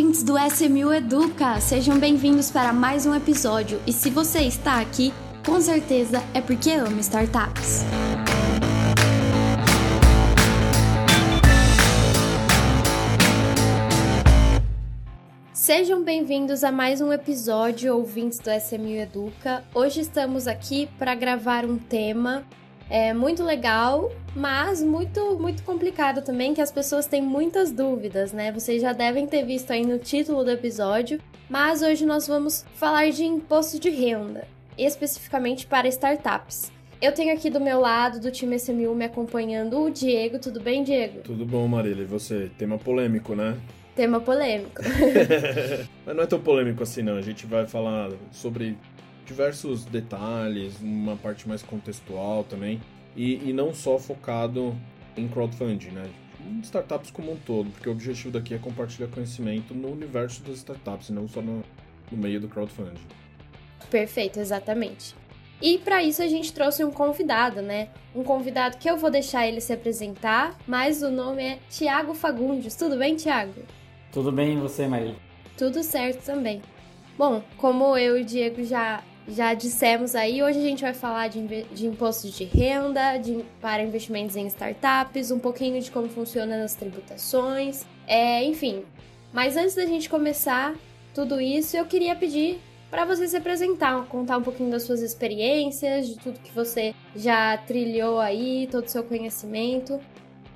[0.00, 1.60] ouvintes do SMU Educa!
[1.60, 3.78] Sejam bem-vindos para mais um episódio.
[3.86, 5.12] E se você está aqui,
[5.44, 7.84] com certeza é porque ama startups.
[15.52, 19.62] Sejam bem-vindos a mais um episódio, ouvintes do SMU Educa.
[19.74, 22.42] Hoje estamos aqui para gravar um tema
[22.90, 28.50] é muito legal, mas muito muito complicado também, que as pessoas têm muitas dúvidas, né?
[28.50, 33.08] Vocês já devem ter visto aí no título do episódio, mas hoje nós vamos falar
[33.10, 34.46] de imposto de renda,
[34.76, 36.72] especificamente para startups.
[37.00, 40.38] Eu tenho aqui do meu lado, do time SMU, me acompanhando o Diego.
[40.38, 41.20] Tudo bem, Diego?
[41.20, 42.02] Tudo bom, Marília.
[42.02, 42.50] E você?
[42.58, 43.56] Tema polêmico, né?
[43.96, 44.82] Tema polêmico.
[46.04, 47.16] Mas não é tão polêmico assim, não.
[47.16, 48.76] A gente vai falar sobre
[49.30, 52.80] diversos detalhes, uma parte mais contextual também,
[53.14, 54.76] e, e não só focado
[55.16, 56.10] em crowdfunding, né?
[56.62, 61.10] Startups como um todo, porque o objetivo daqui é compartilhar conhecimento no universo das startups,
[61.10, 61.62] não só no,
[62.10, 63.00] no meio do crowdfunding.
[63.88, 65.14] Perfeito, exatamente.
[65.62, 67.90] E para isso a gente trouxe um convidado, né?
[68.14, 72.74] Um convidado que eu vou deixar ele se apresentar, mas o nome é Tiago Fagundes.
[72.74, 73.62] Tudo bem, Tiago?
[74.10, 75.14] Tudo bem e você, Maria?
[75.56, 76.62] Tudo certo também.
[77.16, 81.28] Bom, como eu e o Diego já já dissemos aí, hoje a gente vai falar
[81.28, 86.64] de, de impostos de renda, de, para investimentos em startups, um pouquinho de como funciona
[86.64, 88.82] as tributações, é, enfim.
[89.32, 90.74] Mas antes da gente começar
[91.14, 96.08] tudo isso, eu queria pedir para você se apresentar, contar um pouquinho das suas experiências,
[96.08, 100.00] de tudo que você já trilhou aí, todo o seu conhecimento.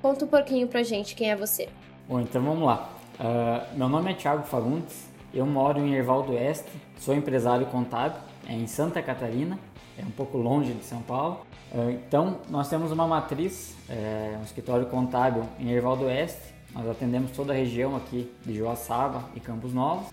[0.01, 1.69] Conta um pouquinho pra gente quem é você.
[2.09, 2.89] Bom, então vamos lá.
[3.17, 8.19] Uh, meu nome é Thiago Fagundes, eu moro em Erval do Oeste, sou empresário contábil
[8.47, 9.59] é em Santa Catarina,
[9.97, 11.45] é um pouco longe de São Paulo.
[11.73, 16.53] É, então, nós temos uma matriz, é, um escritório contábil em Erval do Oeste.
[16.73, 20.07] Nós atendemos toda a região aqui de Joaçaba e Campos Novos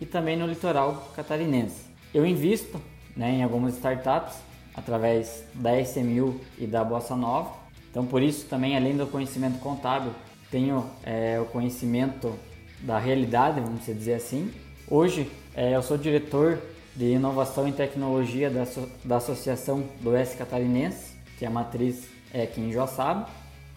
[0.00, 1.82] e também no litoral catarinense.
[2.14, 2.80] Eu invisto
[3.16, 4.36] né, em algumas startups
[4.74, 7.52] através da SMU e da Bossa Nova.
[7.90, 10.12] Então, por isso, também, além do conhecimento contábil,
[10.50, 12.32] tenho é, o conhecimento
[12.80, 14.52] da realidade, vamos dizer assim.
[14.88, 16.58] Hoje, é, eu sou diretor
[16.98, 18.66] de Inovação e Tecnologia da,
[19.04, 23.28] da Associação do Oeste Catarinense, que a matriz é aqui em Joaçaba.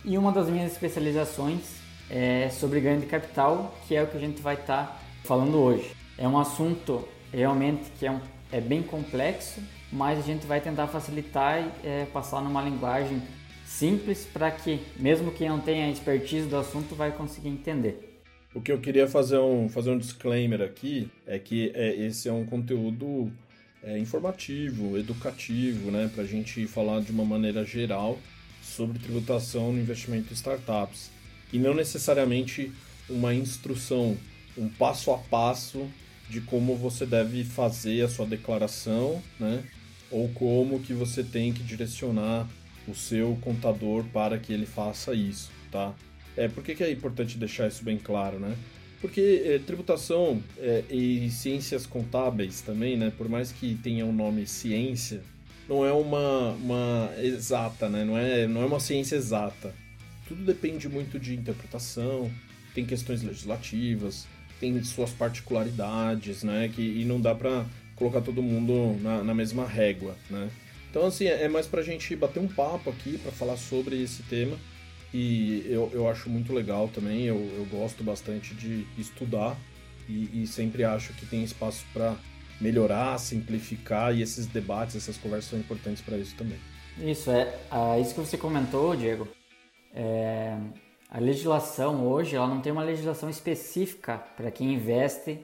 [0.04, 1.60] E uma das minhas especializações
[2.10, 5.56] é sobre ganho de capital, que é o que a gente vai estar tá falando
[5.60, 5.96] hoje.
[6.18, 8.20] É um assunto realmente que é, um,
[8.52, 9.62] é bem complexo,
[9.94, 13.22] mas a gente vai tentar facilitar e é, passar numa linguagem
[13.68, 18.11] simples para que, mesmo quem não tenha expertise do assunto, vai conseguir entender.
[18.54, 22.34] O que eu queria fazer um, fazer um disclaimer aqui é que é, esse é
[22.34, 23.32] um conteúdo
[23.82, 28.20] é, informativo, educativo, né, para a gente falar de uma maneira geral
[28.62, 31.10] sobre tributação no investimento em startups
[31.54, 32.72] e não necessariamente
[33.10, 34.18] uma instrução,
[34.58, 35.88] um passo a passo
[36.30, 39.64] de como você deve fazer a sua declaração, né,
[40.12, 42.50] ou como que você tem que direcionar
[42.86, 45.94] o seu contador para que ele faça isso, tá?
[46.42, 48.56] É, por que, que é importante deixar isso bem claro, né?
[49.00, 53.12] Porque é, tributação é, e ciências contábeis também, né?
[53.16, 55.22] Por mais que tenha o um nome ciência,
[55.70, 58.04] não é uma, uma exata, né?
[58.04, 59.72] Não é, não é uma ciência exata.
[60.28, 62.32] Tudo depende muito de interpretação,
[62.74, 64.26] tem questões legislativas,
[64.60, 66.72] tem suas particularidades, né?
[66.74, 70.50] Que, e não dá para colocar todo mundo na, na, mesma régua, né?
[70.90, 74.58] Então, assim, é mais pra gente bater um papo aqui, para falar sobre esse tema
[75.14, 79.58] e eu, eu acho muito legal também, eu, eu gosto bastante de estudar
[80.08, 82.16] e, e sempre acho que tem espaço para
[82.60, 86.58] melhorar, simplificar e esses debates, essas conversas são importantes para isso também.
[87.00, 89.28] Isso, é ah, isso que você comentou, Diego.
[89.94, 90.56] É,
[91.10, 95.42] a legislação hoje ela não tem uma legislação específica para quem investe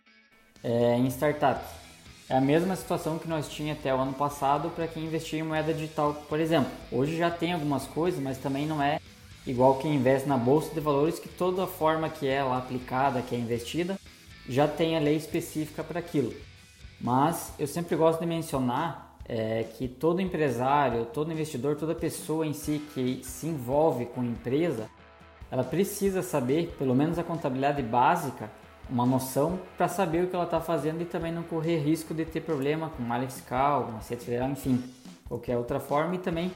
[0.63, 1.87] é, em startups.
[2.29, 5.43] É a mesma situação que nós tínhamos até o ano passado para quem investia em
[5.43, 6.71] moeda digital, por exemplo.
[6.91, 8.99] Hoje já tem algumas coisas, mas também não é
[9.47, 13.33] igual quem investe na bolsa de valores, que toda forma que é lá aplicada, que
[13.33, 13.97] é investida,
[14.47, 16.33] já tem a lei específica para aquilo.
[16.99, 22.53] Mas eu sempre gosto de mencionar é, que todo empresário, todo investidor, toda pessoa em
[22.53, 24.89] si que se envolve com empresa,
[25.49, 28.51] ela precisa saber, pelo menos a contabilidade básica,
[28.89, 32.25] uma noção para saber o que ela está fazendo e também não correr risco de
[32.25, 34.81] ter problema com malha fiscal, uma receita federal, enfim,
[35.27, 36.51] qualquer outra forma e também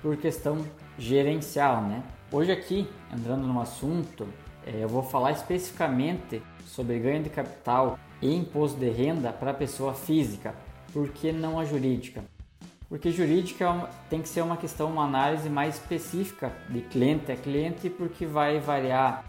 [0.00, 0.64] por questão
[0.98, 2.02] gerencial, né?
[2.34, 4.26] Hoje aqui, entrando no assunto,
[4.66, 9.94] é, eu vou falar especificamente sobre ganho de capital e imposto de renda para pessoa
[9.94, 10.52] física,
[10.92, 12.24] por que não a jurídica?
[12.88, 17.36] Porque jurídica é tem que ser uma questão, uma análise mais específica de cliente a
[17.36, 19.24] cliente, porque vai variar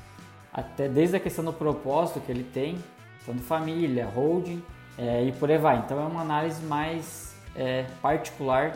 [0.52, 2.76] até desde a questão do propósito que ele tem,
[3.20, 4.64] fundo família, holding
[4.98, 5.78] é, e por aí vai.
[5.78, 8.72] Então é uma análise mais é, particular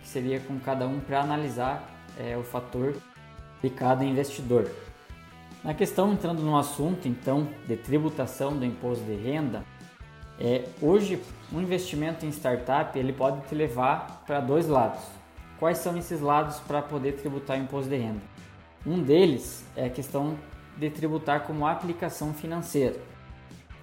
[0.00, 1.82] que seria com cada um para analisar
[2.16, 2.94] é, o fator
[3.62, 4.70] de cada investidor.
[5.62, 9.64] Na questão entrando no assunto então de tributação do imposto de renda,
[10.38, 11.22] é, hoje
[11.52, 15.02] um investimento em startup ele pode te levar para dois lados.
[15.58, 18.20] Quais são esses lados para poder tributar o imposto de renda?
[18.84, 20.36] Um deles é a questão
[20.76, 22.96] de tributar como aplicação financeira.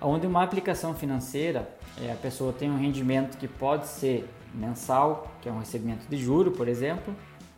[0.01, 1.69] Onde uma aplicação financeira,
[2.01, 6.17] é, a pessoa tem um rendimento que pode ser mensal, que é um recebimento de
[6.17, 7.15] juro, por exemplo,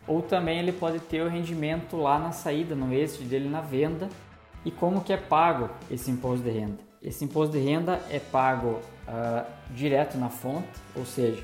[0.08, 4.10] ou também ele pode ter o rendimento lá na saída, no êxito dele na venda.
[4.64, 6.78] E como que é pago esse imposto de renda?
[7.02, 11.44] Esse imposto de renda é pago uh, direto na fonte, ou seja,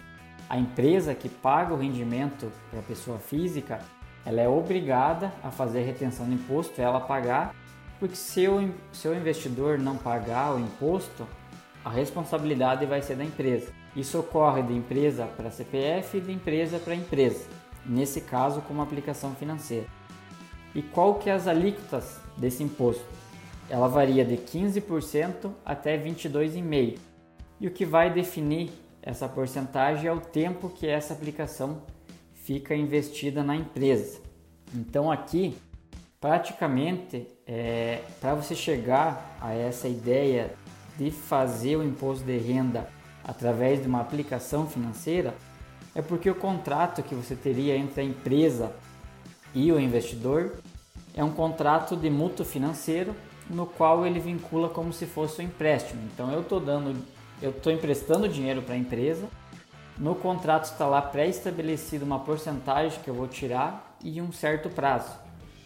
[0.49, 3.79] a empresa que paga o rendimento para a pessoa física,
[4.25, 7.55] ela é obrigada a fazer a retenção do imposto, ela pagar,
[7.99, 11.27] porque se o, se o investidor não pagar o imposto,
[11.83, 13.71] a responsabilidade vai ser da empresa.
[13.95, 17.47] Isso ocorre de empresa para CPF e de empresa para empresa,
[17.87, 19.87] nesse caso como aplicação financeira.
[20.75, 23.05] E qual que é as alíquotas desse imposto?
[23.69, 26.99] Ela varia de 15% até 22,5%.
[27.59, 28.69] E o que vai definir
[29.01, 31.81] essa porcentagem é o tempo que essa aplicação
[32.33, 34.19] fica investida na empresa.
[34.75, 35.57] Então aqui,
[36.19, 40.53] praticamente, é, para você chegar a essa ideia
[40.97, 42.87] de fazer o imposto de renda
[43.23, 45.33] através de uma aplicação financeira,
[45.97, 48.71] é porque o contrato que você teria entre a empresa
[49.55, 50.59] e o investidor
[51.15, 53.15] é um contrato de mútuo financeiro
[53.49, 55.99] no qual ele vincula como se fosse um empréstimo.
[56.13, 56.95] Então eu estou dando
[57.41, 59.27] eu estou emprestando dinheiro para a empresa,
[59.97, 65.11] no contrato está lá pré-estabelecido uma porcentagem que eu vou tirar e um certo prazo.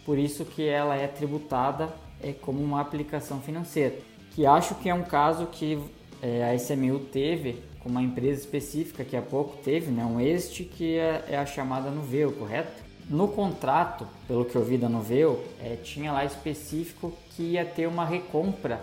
[0.02, 1.90] Por isso que ela é tributada
[2.22, 3.98] é como uma aplicação financeira.
[4.30, 5.78] Que acho que é um caso que
[6.22, 10.64] é, a SMU teve com uma empresa específica que há pouco teve, né, um este
[10.64, 12.82] que é, é a chamada Nuveu, correto?
[13.10, 17.88] No contrato, pelo que eu vi da Nuveu, é, tinha lá específico que ia ter
[17.88, 18.80] uma recompra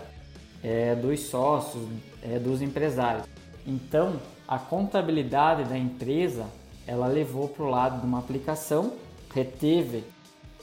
[0.62, 1.82] é, dos sócios,
[2.22, 3.24] é, dos empresários.
[3.66, 6.46] Então, a contabilidade da empresa
[6.86, 8.92] ela levou para o lado de uma aplicação,
[9.34, 10.04] reteve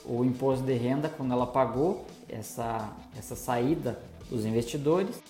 [0.04, 3.98] o imposto de renda quando ela pagou essa, essa saída
[4.30, 5.20] dos investidores,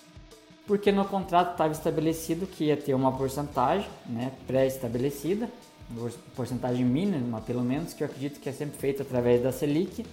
[0.69, 5.49] porque no contrato estava estabelecido que ia ter uma porcentagem né, pré-estabelecida,
[6.37, 10.05] porcentagem mínima pelo menos, que eu acredito que é sempre feita através da Selic,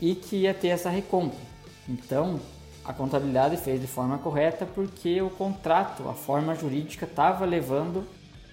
[0.00, 1.38] e que ia ter essa recompra.
[1.86, 2.40] Então,
[2.82, 8.02] a contabilidade fez de forma correta porque o contrato, a forma jurídica, estava levando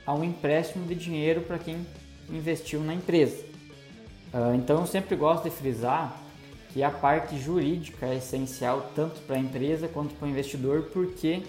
[0.06, 1.88] a um empréstimo de dinheiro para quem
[2.30, 3.46] investiu na empresa.
[4.34, 6.22] Ah, então eu sempre gosto de frisar
[6.78, 11.42] que a parte jurídica é essencial tanto para a empresa quanto para o investidor, porque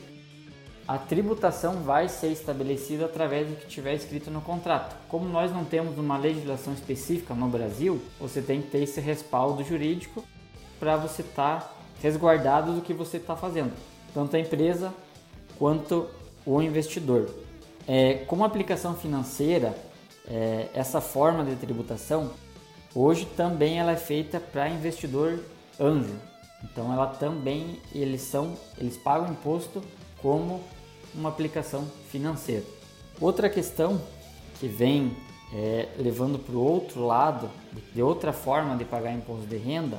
[0.86, 4.96] a tributação vai ser estabelecida através do que tiver escrito no contrato.
[5.06, 9.62] Como nós não temos uma legislação específica no Brasil, você tem que ter esse respaldo
[9.62, 10.25] jurídico
[10.80, 13.75] para você estar tá resguardado do que você está fazendo,
[14.14, 14.94] tanto a empresa
[15.58, 16.08] quanto
[16.46, 17.28] o investidor.
[17.86, 19.76] É, como aplicação financeira,
[20.26, 22.30] é, essa forma de tributação
[22.94, 25.40] hoje também ela é feita para investidor
[25.79, 26.17] anjo.
[26.64, 29.83] Então ela também eles são eles pagam imposto
[30.21, 30.62] como
[31.14, 32.64] uma aplicação financeira.
[33.21, 34.00] Outra questão
[34.59, 35.16] que vem
[35.52, 37.50] é, levando para o outro lado,
[37.95, 39.99] de outra forma de pagar imposto de renda,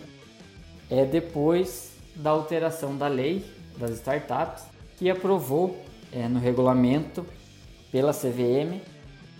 [0.89, 3.46] é depois da alteração da lei
[3.77, 4.63] das startups,
[4.98, 5.81] que aprovou
[6.12, 7.25] é, no regulamento
[7.91, 8.81] pela CVM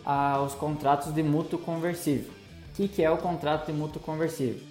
[0.06, 2.39] a, os contratos de mútuo conversível.
[2.80, 4.62] Que, que é o contrato de mútuo conversível?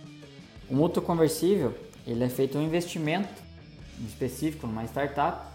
[0.71, 1.75] O mútuo conversível
[2.07, 3.43] ele é feito um investimento
[4.03, 5.47] específico numa startup,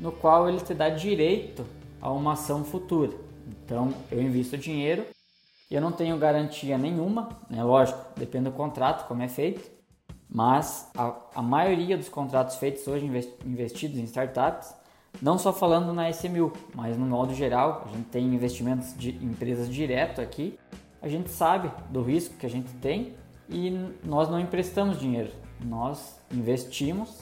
[0.00, 1.64] no qual ele te dá direito
[2.00, 3.12] a uma ação futura.
[3.46, 5.06] Então eu invisto dinheiro,
[5.70, 7.62] eu não tenho garantia nenhuma, né?
[7.62, 9.70] lógico, depende do contrato, como é feito,
[10.28, 13.06] mas a, a maioria dos contratos feitos hoje
[13.46, 14.74] investidos em startups,
[15.22, 19.72] não só falando na SMU, mas no modo geral, a gente tem investimentos de empresas
[19.72, 20.58] direto aqui,
[21.02, 23.14] a gente sabe do risco que a gente tem
[23.48, 23.70] e
[24.04, 25.30] nós não emprestamos dinheiro,
[25.64, 27.20] nós investimos,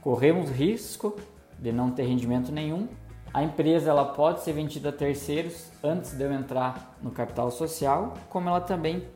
[0.00, 1.16] corremos risco
[1.58, 2.88] de não ter rendimento nenhum.
[3.32, 8.14] A empresa ela pode ser vendida a terceiros antes de eu entrar no capital social,
[8.30, 9.06] como ela também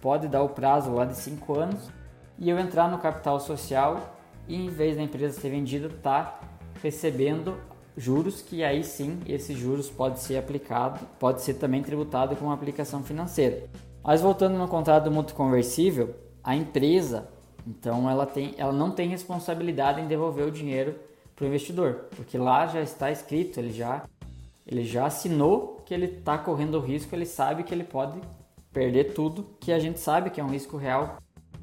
[0.00, 1.90] pode dar o prazo lá de 5 anos
[2.38, 4.16] e eu entrar no capital social
[4.48, 6.40] e em vez da empresa ser vendida, tá
[6.82, 7.56] recebendo
[7.96, 12.54] juros que aí sim esses juros pode ser aplicado, pode ser também tributado com uma
[12.54, 13.64] aplicação financeira.
[14.02, 17.28] Mas voltando no contrato do mútuo conversível, a empresa,
[17.66, 20.96] então ela tem, ela não tem responsabilidade em devolver o dinheiro
[21.36, 24.02] para o investidor, porque lá já está escrito, ele já,
[24.66, 28.20] ele já assinou que ele está correndo o risco, ele sabe que ele pode
[28.72, 31.18] perder tudo, que a gente sabe que é um risco real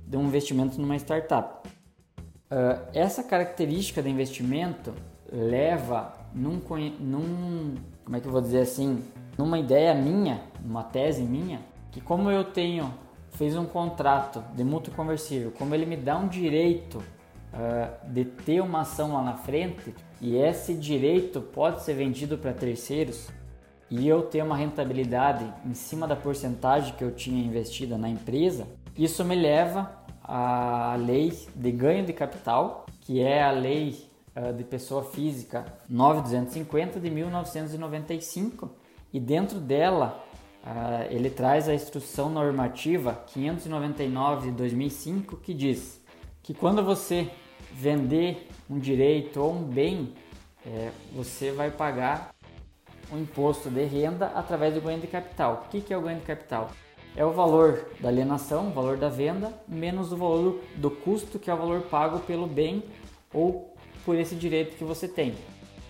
[0.07, 1.67] de um investimento numa startup.
[1.67, 4.93] Uh, essa característica de investimento
[5.31, 6.61] leva num,
[6.99, 9.03] num, como é que eu vou dizer assim,
[9.37, 12.93] numa ideia minha, numa tese minha, que como eu tenho,
[13.31, 18.61] fiz um contrato de mútuo conversível, como ele me dá um direito uh, de ter
[18.61, 23.29] uma ação lá na frente, e esse direito pode ser vendido para terceiros,
[23.89, 28.67] e eu ter uma rentabilidade em cima da porcentagem que eu tinha investida na empresa,
[28.95, 29.91] isso me leva
[30.23, 36.99] à lei de ganho de capital, que é a lei uh, de pessoa física 9250
[36.99, 38.69] de 1995,
[39.11, 40.23] e dentro dela
[40.63, 45.99] uh, ele traz a instrução normativa 599 de 2005 que diz
[46.41, 47.29] que quando você
[47.71, 50.13] vender um direito ou um bem,
[50.65, 52.33] é, você vai pagar
[53.11, 55.65] o um imposto de renda através do ganho de capital.
[55.65, 56.71] O que, que é o ganho de capital?
[57.15, 61.49] É o valor da alienação, o valor da venda, menos o valor do custo, que
[61.49, 62.83] é o valor pago pelo bem
[63.33, 63.68] ou
[64.05, 65.33] por esse direito que você tem.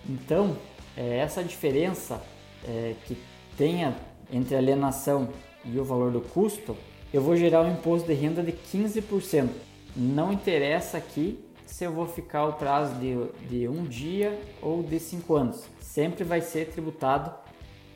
[0.08, 0.56] Então,
[0.96, 2.22] é essa diferença
[2.66, 3.16] é, que
[3.56, 3.96] tenha
[4.32, 5.28] entre a alienação
[5.64, 6.76] e o valor do custo,
[7.12, 9.48] eu vou gerar um imposto de renda de 15%.
[9.96, 13.16] Não interessa aqui se eu vou ficar o prazo de,
[13.48, 15.64] de um dia ou de cinco anos.
[15.80, 17.32] Sempre vai ser tributado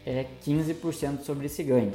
[0.05, 1.93] é, 15% sobre esse ganho.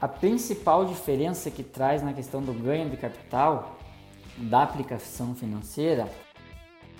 [0.00, 3.78] A principal diferença que traz na questão do ganho de capital
[4.38, 6.08] da aplicação financeira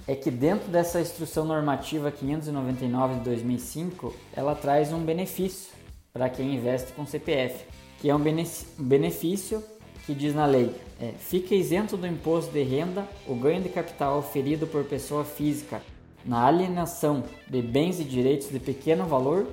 [0.07, 5.73] é que dentro dessa instrução normativa 599 de 2005, ela traz um benefício
[6.13, 7.65] para quem investe com CPF,
[7.99, 8.23] que é um
[8.79, 9.63] benefício
[10.07, 14.19] que diz na lei, é, fica isento do imposto de renda o ganho de capital
[14.19, 15.81] oferido por pessoa física
[16.25, 19.47] na alienação de bens e direitos de pequeno valor,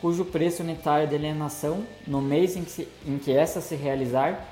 [0.00, 4.46] cujo preço unitário de alienação no mês em que, se, em que essa se realizar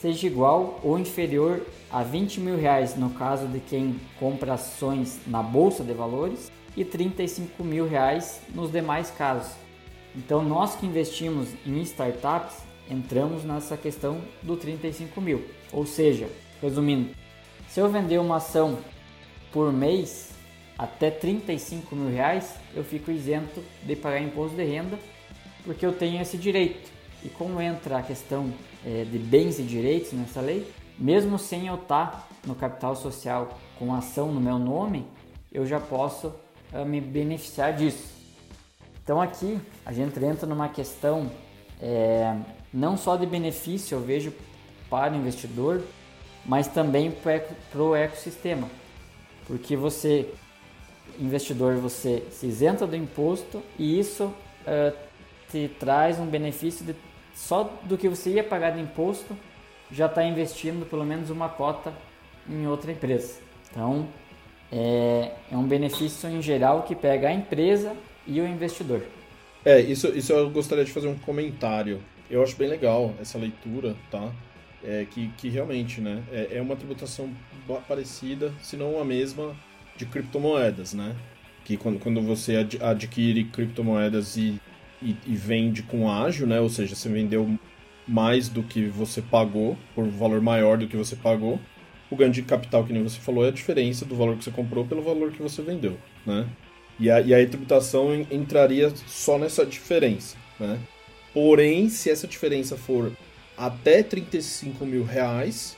[0.00, 5.42] seja igual ou inferior a 20 mil reais no caso de quem compra ações na
[5.42, 9.52] bolsa de valores e 35 mil reais nos demais casos.
[10.16, 12.56] Então nós que investimos em startups
[12.88, 15.44] entramos nessa questão do 35 mil.
[15.72, 16.28] Ou seja,
[16.62, 17.14] resumindo,
[17.68, 18.78] se eu vender uma ação
[19.52, 20.30] por mês
[20.78, 24.98] até 35 mil reais, eu fico isento de pagar imposto de renda
[25.62, 26.99] porque eu tenho esse direito.
[27.24, 28.52] E como entra a questão
[28.84, 33.94] é, de bens e direitos nessa lei, mesmo sem eu estar no capital social com
[33.94, 35.06] ação no meu nome,
[35.52, 36.32] eu já posso
[36.72, 38.14] é, me beneficiar disso.
[39.02, 41.30] Então aqui a gente entra numa questão
[41.80, 42.36] é,
[42.72, 44.32] não só de benefício, eu vejo
[44.88, 45.82] para o investidor,
[46.44, 48.68] mas também para o ecossistema.
[49.46, 50.32] Porque você,
[51.18, 54.96] investidor, você se isenta do imposto e isso uh,
[55.50, 56.94] te traz um benefício de,
[57.40, 59.36] só do que você ia pagar de imposto,
[59.90, 61.92] já está investindo pelo menos uma cota
[62.48, 63.40] em outra empresa.
[63.70, 64.06] Então,
[64.70, 69.02] é, é um benefício em geral que pega a empresa e o investidor.
[69.64, 72.02] É, isso, isso eu gostaria de fazer um comentário.
[72.30, 74.30] Eu acho bem legal essa leitura, tá?
[74.84, 77.30] É, que, que realmente, né, é, é uma tributação
[77.88, 79.56] parecida, se não a mesma,
[79.96, 81.16] de criptomoedas, né?
[81.64, 84.60] Que quando, quando você ad, adquire criptomoedas e,
[85.02, 86.60] e, e, vende com ágio, né?
[86.60, 87.58] Ou seja, você vendeu
[88.06, 91.60] mais do que você pagou, por valor maior do que você pagou.
[92.10, 94.50] O ganho de capital, que nem você falou, é a diferença do valor que você
[94.50, 96.46] comprou pelo valor que você vendeu, né?
[96.98, 100.78] E a, e a tributação entraria só nessa diferença, né?
[101.32, 103.12] Porém, se essa diferença for
[103.56, 105.76] até 35 mil reais,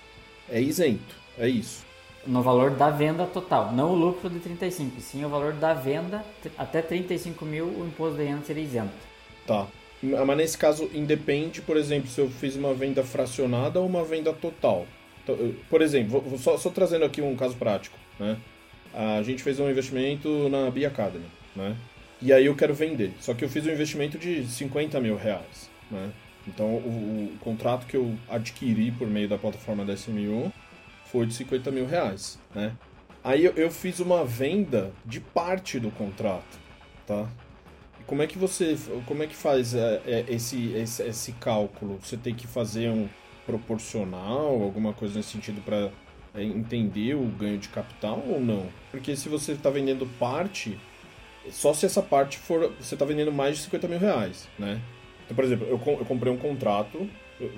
[0.49, 1.15] é isento.
[1.39, 1.85] É isso.
[2.27, 6.25] No valor da venda total, não o lucro de 35, sim o valor da venda
[6.57, 9.12] até 35 mil, o imposto de renda seria isento.
[9.47, 9.67] Tá.
[10.03, 14.33] Mas nesse caso, independe, por exemplo, se eu fiz uma venda fracionada ou uma venda
[14.33, 14.87] total.
[15.23, 18.37] Então, por exemplo, só, só trazendo aqui um caso prático, né?
[18.93, 21.77] A gente fez um investimento na Bia Academy, né?
[22.21, 23.13] E aí eu quero vender.
[23.21, 26.11] Só que eu fiz um investimento de 50 mil reais, né?
[26.47, 30.53] Então o, o contrato que eu adquiri por meio da plataforma da SMU
[31.07, 32.73] foi de 50 mil reais, né?
[33.23, 36.59] Aí eu, eu fiz uma venda de parte do contrato,
[37.07, 37.29] tá?
[38.07, 41.99] Como é que você, como é que faz é, é, esse, esse, esse cálculo?
[42.03, 43.09] Você tem que fazer um
[43.47, 45.91] proporcional, alguma coisa nesse sentido para
[46.35, 48.67] é, entender o ganho de capital ou não?
[48.91, 50.79] Porque se você está vendendo parte,
[51.51, 52.73] só se essa parte for.
[52.81, 54.81] Você está vendendo mais de 50 mil reais, né?
[55.25, 57.09] Então, por exemplo, eu, eu comprei um contrato.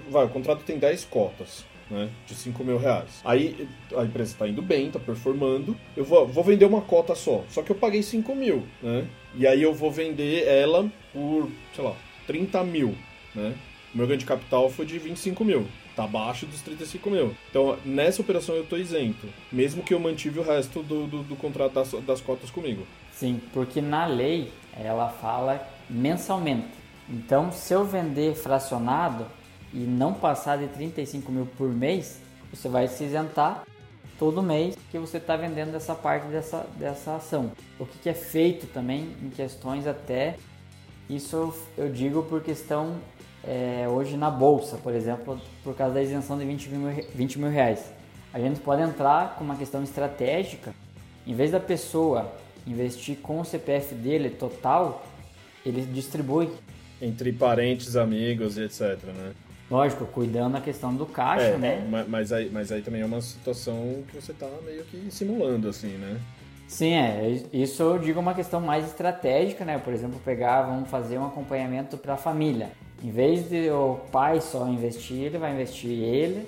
[0.09, 2.11] Vai, o contrato tem 10 cotas, né?
[2.27, 3.21] De 5 mil reais.
[3.25, 5.77] Aí a empresa está indo bem, está performando.
[5.97, 7.45] Eu vou, vou vender uma cota só.
[7.49, 9.07] Só que eu paguei 5 mil, né?
[9.37, 11.95] E aí eu vou vender ela por, sei lá,
[12.27, 12.95] 30 mil,
[13.35, 13.55] né?
[13.95, 15.67] O meu ganho de capital foi de 25 mil.
[15.95, 17.37] Tá abaixo dos 35 mil.
[17.49, 19.29] Então, nessa operação eu tô isento.
[19.53, 22.85] Mesmo que eu mantive o resto do, do, do contrato das, das cotas comigo.
[23.13, 26.67] Sim, porque na lei ela fala mensalmente.
[27.09, 29.27] Então, se eu vender fracionado
[29.75, 33.65] e não passar de 35 mil por mês, você vai se isentar
[34.19, 37.51] todo mês que você está vendendo essa parte dessa, dessa ação.
[37.79, 40.37] O que, que é feito também em questões até,
[41.11, 42.97] isso eu digo por questão
[43.43, 47.51] é, hoje na bolsa, por exemplo, por causa da isenção de 20 mil, 20 mil
[47.51, 47.93] reais.
[48.33, 50.73] A gente pode entrar com uma questão estratégica,
[51.27, 52.33] em vez da pessoa
[52.67, 55.05] investir com o CPF dele total,
[55.67, 56.51] ele distribui.
[57.01, 59.33] Entre parentes, amigos e etc, né?
[59.71, 62.07] Lógico, cuidando da questão do caixa, é, né?
[62.09, 65.97] Mas aí, mas aí também é uma situação que você está meio que simulando, assim,
[65.97, 66.21] né?
[66.69, 67.43] Sim, é.
[67.53, 69.79] Isso eu digo uma questão mais estratégica, né?
[69.79, 72.73] Por exemplo, pegar, vamos fazer um acompanhamento para a família.
[73.03, 76.47] Em vez de o pai só investir, ele vai investir ele,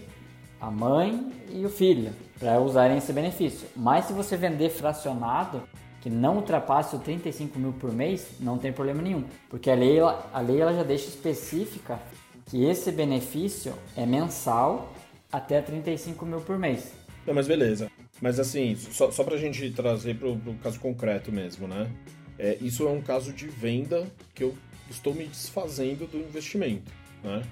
[0.60, 3.68] a mãe e o filho, para usarem esse benefício.
[3.76, 5.62] Mas se você vender fracionado,
[6.00, 9.98] que não ultrapasse o 35 mil por mês, não tem problema nenhum, porque a lei,
[10.00, 11.98] a lei ela já deixa específica
[12.46, 14.92] que esse benefício é mensal
[15.30, 16.92] até 35 mil por mês.
[17.26, 17.90] Não, mas beleza.
[18.20, 21.90] Mas assim, só, só pra gente trazer pro, pro caso concreto mesmo, né?
[22.38, 24.54] É, isso é um caso de venda que eu
[24.90, 27.42] estou me desfazendo do investimento, né?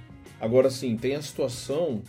[0.40, 2.02] Agora sim, tem a situação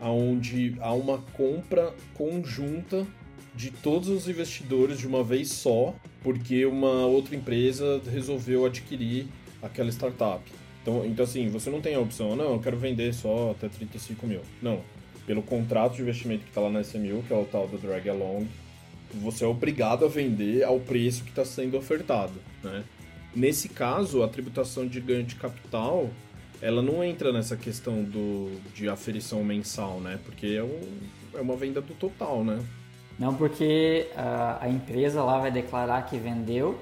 [0.00, 3.06] onde há uma compra conjunta
[3.54, 9.26] de todos os investidores de uma vez só, porque uma outra empresa resolveu adquirir
[9.62, 10.42] aquela startup.
[10.86, 14.24] Então, então assim, você não tem a opção, não, eu quero vender só até 35
[14.24, 14.40] mil.
[14.62, 14.80] Não.
[15.26, 18.08] Pelo contrato de investimento que está lá na SMU, que é o tal do drag
[18.08, 18.46] along,
[19.14, 22.84] você é obrigado a vender ao preço que está sendo ofertado, né?
[23.34, 26.08] Nesse caso, a tributação de ganho de capital,
[26.62, 30.20] ela não entra nessa questão do, de aferição mensal, né?
[30.24, 30.80] Porque é, um,
[31.34, 32.64] é uma venda do total, né?
[33.18, 36.78] Não, porque a, a empresa lá vai declarar que vendeu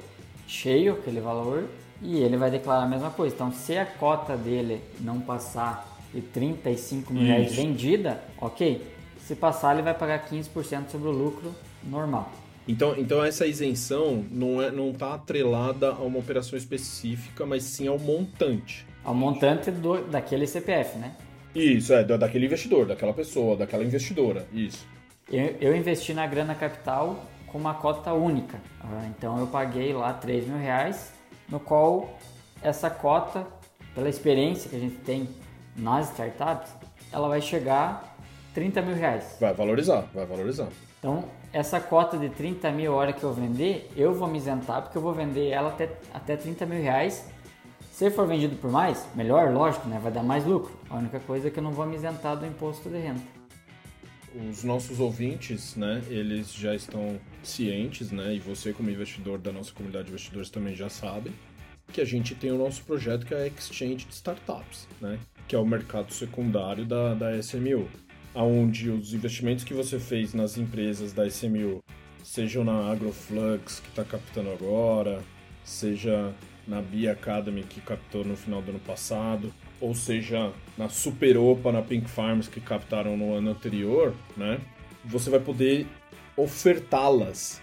[0.47, 1.67] cheio aquele valor
[2.03, 3.35] e ele vai declarar a mesma coisa.
[3.35, 8.95] Então, se a cota dele não passar de 35 mil reais vendida, ok.
[9.19, 12.31] Se passar, ele vai pagar 15% sobre o lucro normal.
[12.67, 17.87] Então, então essa isenção não é não está atrelada a uma operação específica, mas sim
[17.87, 18.87] ao montante.
[19.05, 21.15] Ao montante do, daquele CPF, né?
[21.55, 24.87] Isso, é, daquele investidor, daquela pessoa, daquela investidora, isso.
[25.31, 28.61] Eu, eu investi na grana capital com uma cota única.
[28.81, 31.13] Ah, então eu paguei lá 3 mil reais,
[31.49, 32.19] no qual
[32.63, 33.47] essa cota,
[33.95, 35.29] pela experiência que a gente tem
[35.77, 36.71] nas startups,
[37.13, 38.17] ela vai chegar
[38.55, 39.37] 30 mil reais.
[39.41, 40.69] Vai valorizar, vai valorizar.
[40.99, 44.83] Então, essa cota de 30 mil a hora que eu vender, eu vou me isentar
[44.83, 47.29] porque eu vou vender ela até, até 30 mil reais.
[47.93, 50.01] Se for vendido por mais, melhor, lógico, né?
[50.03, 50.73] vai dar mais lucro.
[50.91, 53.21] A única coisa é que eu não vou me isentar do imposto de renda.
[54.51, 59.73] Os nossos ouvintes, né, eles já estão cientes, né, e você como investidor da nossa
[59.73, 61.31] comunidade de investidores também já sabe,
[61.93, 65.55] que a gente tem o nosso projeto que é a Exchange de Startups, né, que
[65.55, 67.89] é o mercado secundário da, da SMU
[68.35, 71.83] onde os investimentos que você fez nas empresas da SMU,
[72.23, 75.23] sejam na Agroflux, que está captando agora,
[75.63, 76.35] seja
[76.67, 79.53] na Bia Academy, que captou no final do ano passado,
[79.85, 84.59] ou seja na Super Opa, na Pink Farms, que captaram no ano anterior, né?
[85.05, 85.87] Você vai poder
[86.35, 87.61] ofertá-las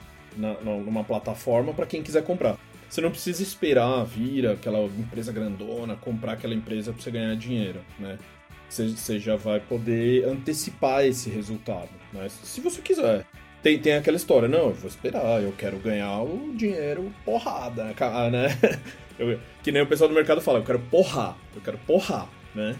[0.86, 2.57] numa plataforma para quem quiser comprar.
[2.88, 7.79] Você não precisa esperar vir aquela empresa grandona, comprar aquela empresa para você ganhar dinheiro,
[7.97, 8.19] né?
[8.69, 12.29] você já vai poder antecipar esse resultado, né?
[12.29, 13.25] Se você quiser.
[13.62, 17.84] Tem, tem aquela história, não, eu vou esperar, eu quero ganhar o dinheiro porrada,
[18.32, 18.47] né?
[19.19, 22.76] Eu, que nem o pessoal do mercado fala, eu quero porrar, eu quero porrar, né?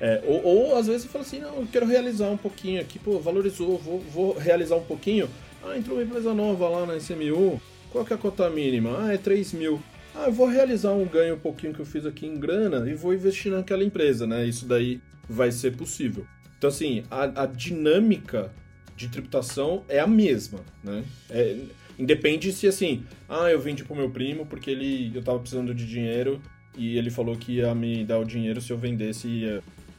[0.00, 2.98] É, ou, ou, às vezes você fala assim, não, eu quero realizar um pouquinho aqui,
[2.98, 5.30] pô, valorizou, vou, vou realizar um pouquinho.
[5.62, 7.60] Ah, entrou uma empresa nova lá na SMU,
[7.92, 9.04] qual que é a cota mínima?
[9.04, 9.80] Ah, é 3 mil.
[10.16, 12.94] Ah, eu vou realizar um ganho um pouquinho que eu fiz aqui em grana e
[12.94, 14.44] vou investir naquela empresa, né?
[14.44, 16.26] Isso daí vai ser possível.
[16.58, 18.50] Então, assim, a, a dinâmica
[18.96, 21.04] de tributação é a mesma, né?
[21.30, 21.58] É,
[21.98, 25.86] independe se, assim, ah, eu vendi pro meu primo porque ele, eu tava precisando de
[25.86, 26.40] dinheiro
[26.76, 29.44] e ele falou que ia me dar o dinheiro se eu vendesse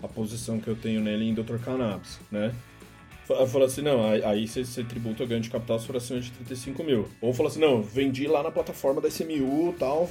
[0.02, 1.58] a, a posição que eu tenho nele em Dr.
[1.64, 2.54] Cannabis, né?
[3.26, 7.10] Falou assim, não, aí você, tributa o ganho de capital for acima de 35 mil.
[7.20, 10.08] Ou falou assim, não, vendi lá na plataforma da SMU tal,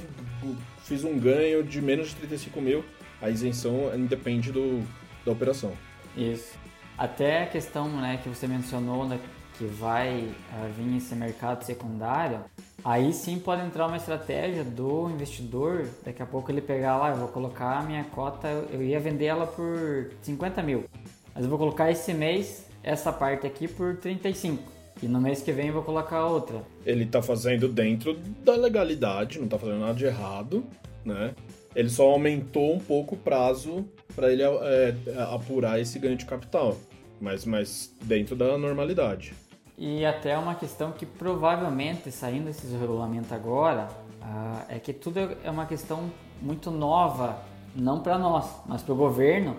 [0.83, 2.83] fiz um ganho de menos de 35 mil,
[3.21, 4.85] a isenção independe do,
[5.25, 5.71] da operação.
[6.17, 6.64] Isso.
[6.97, 9.19] Até a questão né, que você mencionou né,
[9.57, 12.39] que vai uh, vir esse mercado secundário,
[12.83, 17.17] aí sim pode entrar uma estratégia do investidor, daqui a pouco ele pegar lá, eu
[17.17, 20.85] vou colocar a minha cota, eu ia vender ela por 50 mil,
[21.33, 24.75] mas eu vou colocar esse mês essa parte aqui por 35.
[25.01, 26.63] E no mês que vem eu vou colocar outra.
[26.85, 30.63] Ele está fazendo dentro da legalidade, não está fazendo nada de errado,
[31.03, 31.33] né?
[31.75, 33.85] Ele só aumentou um pouco o prazo
[34.15, 34.95] para ele é,
[35.29, 36.77] apurar esse ganho de capital,
[37.19, 39.33] mas, mas dentro da normalidade.
[39.77, 43.89] E até uma questão que provavelmente, saindo esses regulamentos agora,
[44.21, 46.09] ah, é que tudo é uma questão
[46.41, 47.43] muito nova,
[47.75, 49.57] não para nós, mas para o governo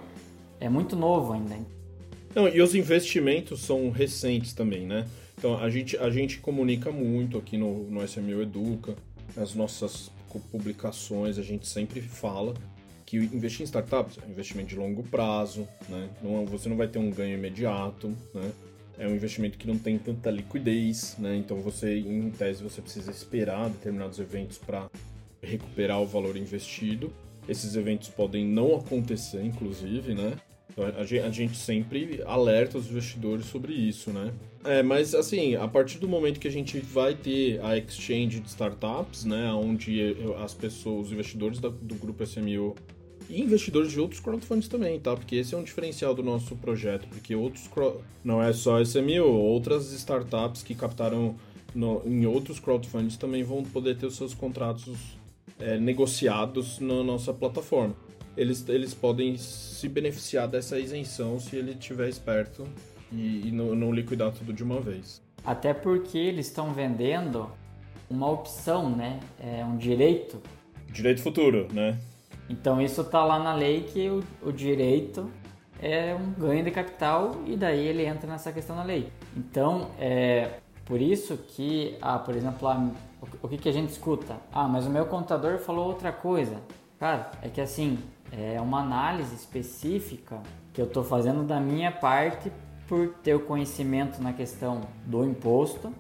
[0.59, 1.55] é muito novo ainda.
[2.35, 5.07] Não, e os investimentos são recentes também, né?
[5.39, 8.95] Então a gente, a gente comunica muito aqui no, no SMU Educa,
[9.37, 10.11] nas nossas
[10.51, 12.55] publicações, a gente sempre fala
[13.07, 16.11] que investir em startups é um investimento de longo prazo, né?
[16.21, 18.51] Não, é, você não vai ter um ganho imediato, né?
[18.99, 21.37] É um investimento que não tem tanta liquidez, né?
[21.37, 24.91] Então você, em tese, você precisa esperar determinados eventos para
[25.41, 27.13] recuperar o valor investido.
[27.49, 30.37] Esses eventos podem não acontecer, inclusive, né?
[30.77, 30.85] Então,
[31.25, 34.31] a gente sempre alerta os investidores sobre isso, né?
[34.63, 38.49] É, mas assim, a partir do momento que a gente vai ter a exchange de
[38.49, 42.75] startups, né, onde as pessoas, os investidores do grupo SMU
[43.31, 45.17] e investidores de outros crowdfunds também, tá?
[45.17, 47.71] Porque esse é um diferencial do nosso projeto, porque outros
[48.23, 51.37] não é só SMU, outras startups que captaram
[51.75, 55.17] no, em outros crowdfunds também vão poder ter os seus contratos
[55.59, 57.95] é, negociados na nossa plataforma.
[58.37, 62.67] Eles, eles podem se beneficiar dessa isenção se ele estiver esperto
[63.11, 65.23] e, e não, não liquidar tudo de uma vez.
[65.45, 67.51] Até porque eles estão vendendo
[68.11, 69.21] uma opção, né?
[69.41, 70.41] É um direito.
[70.91, 71.99] Direito futuro, né?
[72.49, 75.31] Então isso tá lá na lei que o, o direito
[75.81, 79.09] é um ganho de capital e daí ele entra nessa questão da lei.
[79.37, 82.91] Então é por isso que, ah, por exemplo, ah,
[83.43, 84.37] o que, que a gente escuta?
[84.53, 86.61] Ah, mas o meu contador falou outra coisa.
[86.99, 87.99] Cara, é que assim,
[88.33, 90.41] é uma análise específica
[90.73, 92.51] que eu estou fazendo da minha parte
[92.87, 95.93] por ter o conhecimento na questão do imposto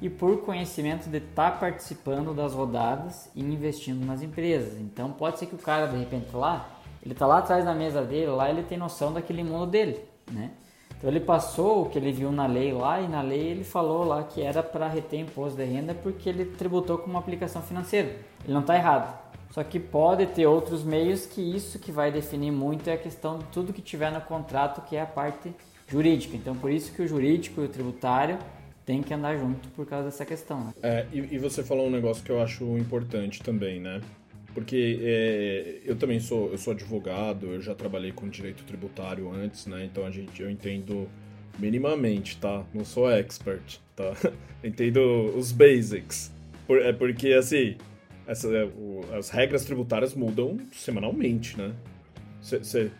[0.00, 4.78] e por conhecimento de estar tá participando das rodadas e investindo nas empresas.
[4.78, 6.68] Então pode ser que o cara de repente lá,
[7.02, 10.50] ele está lá atrás da mesa dele, lá ele tem noção daquele mundo dele, né?
[10.96, 14.04] Então ele passou o que ele viu na lei lá e na lei ele falou
[14.04, 18.08] lá que era para reter imposto de renda porque ele tributou com uma aplicação financeira.
[18.42, 19.23] Ele não está errado.
[19.54, 23.38] Só que pode ter outros meios que isso que vai definir muito é a questão
[23.38, 25.54] de tudo que tiver no contrato, que é a parte
[25.86, 26.36] jurídica.
[26.36, 28.36] Então por isso que o jurídico e o tributário
[28.84, 30.64] tem que andar junto por causa dessa questão.
[30.64, 30.72] Né?
[30.82, 34.00] É, e, e, você falou um negócio que eu acho importante também, né?
[34.52, 39.68] Porque é, eu também sou, eu sou advogado, eu já trabalhei com direito tributário antes,
[39.68, 39.84] né?
[39.84, 41.08] Então a gente, eu entendo
[41.60, 42.64] minimamente, tá?
[42.74, 44.14] Não sou expert, tá?
[44.64, 44.98] entendo
[45.36, 46.32] os basics.
[46.66, 47.76] Por, é porque, assim,
[48.26, 51.72] essa, é, o, as regras tributárias mudam semanalmente, né?
[52.40, 52.90] Cê, cê,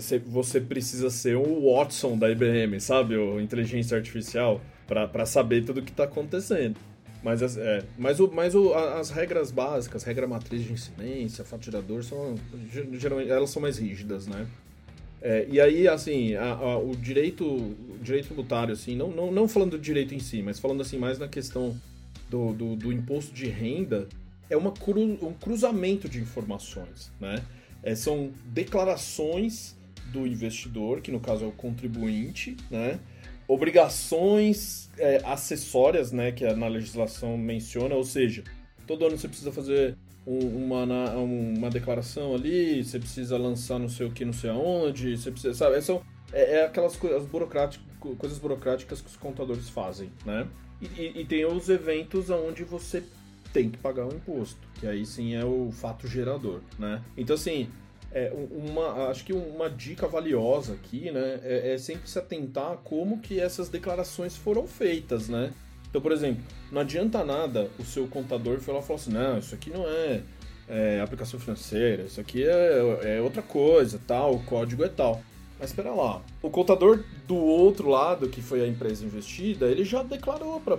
[0.00, 3.16] cê, você precisa ser o Watson da IBM, sabe?
[3.16, 6.76] O inteligência artificial para saber tudo o que está acontecendo.
[7.22, 12.34] Mas, é, mas, o, mas o, as regras básicas, regra matriz de incidência, faturador, são,
[12.92, 14.46] geralmente elas são mais rígidas, né?
[15.20, 19.46] É, e aí, assim, a, a, o direito o direito tributário, assim, não, não, não
[19.46, 21.76] falando do direito em si, mas falando assim mais na questão
[22.28, 24.08] do, do, do imposto de renda,
[24.52, 27.42] é uma cru, um cruzamento de informações, né?
[27.82, 29.76] É, são declarações
[30.12, 33.00] do investidor, que no caso é o contribuinte, né?
[33.48, 38.44] obrigações é, acessórias, né, que na legislação menciona, ou seja,
[38.86, 40.84] todo ano você precisa fazer um, uma,
[41.16, 45.54] uma declaração ali, você precisa lançar não sei o que, não sei aonde, você precisa,
[45.54, 47.84] sabe, são, é, é aquelas coisas burocráticas,
[48.18, 50.46] coisas burocráticas que os contadores fazem, né?
[50.80, 53.04] E, e, e tem os eventos onde você
[53.52, 57.02] tem que pagar o imposto, que aí sim é o fato gerador, né?
[57.16, 57.68] Então assim,
[58.14, 62.76] é, uma, acho que uma dica valiosa aqui, né, é, é, sempre se atentar a
[62.76, 65.52] como que essas declarações foram feitas, né?
[65.88, 69.70] Então, por exemplo, não adianta nada o seu contador falar, falar assim, não, isso aqui
[69.70, 70.22] não é,
[70.68, 75.22] é aplicação financeira, isso aqui é, é outra coisa, tal, o código é tal.
[75.58, 80.02] Mas espera lá, o contador do outro lado, que foi a empresa investida, ele já
[80.02, 80.76] declarou para...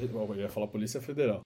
[0.00, 1.42] Eu ia falar Polícia Federal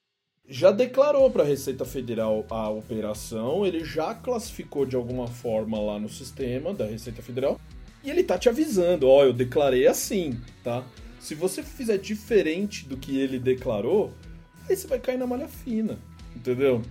[0.49, 5.99] já declarou para a Receita Federal a operação, ele já classificou de alguma forma lá
[5.99, 7.61] no sistema da Receita Federal
[8.03, 10.85] e ele tá te avisando, ó, oh, eu declarei assim, tá?
[11.21, 14.13] Se você fizer diferente do que ele declarou,
[14.69, 15.99] aí você vai cair na malha fina,
[16.35, 16.83] entendeu?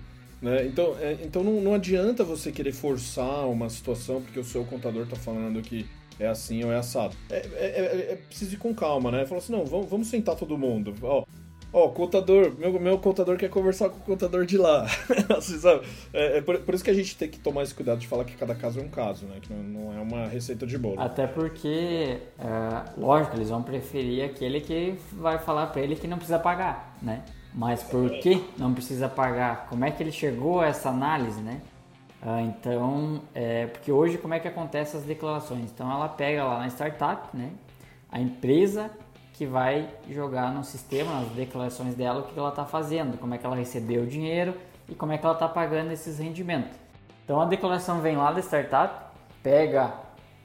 [0.41, 0.65] Né?
[0.65, 5.05] Então, é, então não, não adianta você querer forçar uma situação porque o seu contador
[5.05, 5.85] tá falando que
[6.19, 7.15] é assim ou é assado.
[7.29, 9.25] É, é, é, é preciso ir com calma, né?
[9.25, 10.93] Falou assim, não, vamos, vamos sentar todo mundo.
[11.01, 11.25] Ó,
[11.71, 14.87] Ó, oh, contador, meu, meu contador quer conversar com o contador de lá.
[15.37, 15.55] assim,
[16.11, 18.25] é, é por, por, isso que a gente tem que tomar esse cuidado de falar
[18.25, 19.35] que cada caso é um caso, né?
[19.39, 20.99] Que não, não é uma receita de bolo.
[20.99, 26.17] Até porque, é, lógico, eles vão preferir aquele que vai falar para ele que não
[26.17, 27.23] precisa pagar, né?
[27.53, 29.67] Mas por que não precisa pagar?
[29.69, 31.61] Como é que ele chegou a essa análise, né?
[32.21, 35.71] Ah, então, é, porque hoje como é que acontece as declarações?
[35.71, 37.51] Então ela pega lá na startup, né?
[38.11, 38.89] A empresa
[39.39, 43.37] que vai jogar no sistema, nas declarações dela, o que ela está fazendo, como é
[43.37, 44.53] que ela recebeu o dinheiro
[44.89, 46.77] e como é que ela está pagando esses rendimentos.
[47.23, 49.93] Então a declaração vem lá da startup, pega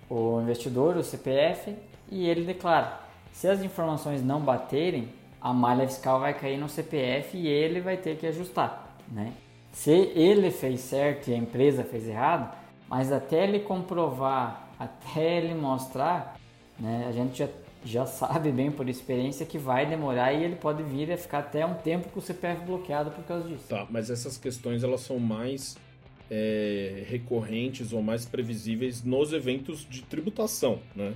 [0.09, 1.74] o investidor, o CPF,
[2.09, 3.00] e ele declara.
[3.33, 5.09] Se as informações não baterem,
[5.40, 8.96] a malha fiscal vai cair no CPF e ele vai ter que ajustar.
[9.11, 9.33] Né?
[9.72, 12.57] Se ele fez certo e a empresa fez errado,
[12.88, 16.37] mas até ele comprovar, até ele mostrar,
[16.78, 17.48] né, a gente já
[17.84, 21.64] já sabe bem por experiência que vai demorar e ele pode vir a ficar até
[21.66, 23.68] um tempo com o CPF bloqueado por causa disso.
[23.68, 25.76] Tá, mas essas questões elas são mais
[26.30, 31.14] é, recorrentes ou mais previsíveis nos eventos de tributação, né?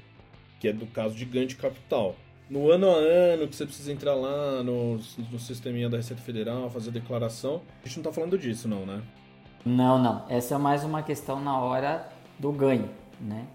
[0.60, 2.14] Que é do caso de ganho de capital.
[2.50, 6.70] No ano a ano, que você precisa entrar lá no, no sisteminha da Receita Federal,
[6.70, 9.02] fazer a declaração, a gente não tá falando disso, não, né?
[9.64, 10.24] Não, não.
[10.28, 12.88] Essa é mais uma questão na hora do ganho,
[13.20, 13.46] né?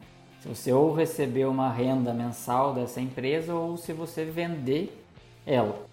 [0.44, 5.02] Se você ou receber uma renda mensal dessa empresa ou se você vender
[5.46, 5.86] ela.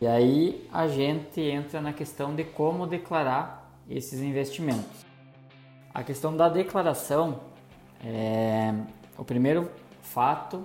[0.00, 5.04] E aí a gente entra na questão de como declarar esses investimentos.
[5.92, 7.40] A questão da declaração,
[8.02, 8.72] é,
[9.18, 10.64] o primeiro fato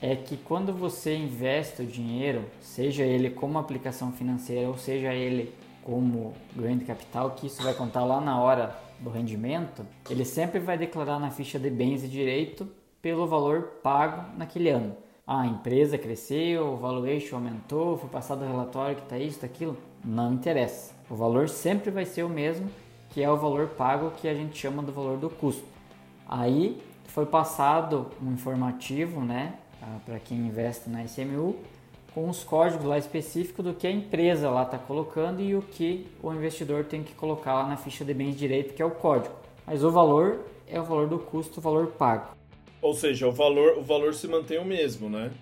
[0.00, 5.54] é que quando você investe o dinheiro, seja ele como aplicação financeira ou seja ele
[5.82, 10.58] como ganho de capital, que isso vai contar lá na hora do rendimento, ele sempre
[10.58, 12.68] vai declarar na ficha de bens e direito
[13.00, 14.96] pelo valor pago naquele ano.
[15.26, 19.76] A empresa cresceu, o valuation aumentou, foi passado o relatório que está isso, está aquilo.
[20.04, 20.94] Não interessa.
[21.08, 22.68] O valor sempre vai ser o mesmo,
[23.10, 25.64] que é o valor pago que a gente chama do valor do custo.
[26.28, 31.56] Aí foi passado um informativo, né, ah, para quem investe na SMU,
[32.14, 36.06] com os códigos lá específicos do que a empresa lá está colocando e o que
[36.22, 38.90] o investidor tem que colocar lá na ficha de bens de direito, que é o
[38.92, 39.34] código.
[39.66, 42.28] Mas o valor é o valor do custo, o valor pago.
[42.80, 45.32] Ou seja, o valor, o valor se mantém o mesmo, né?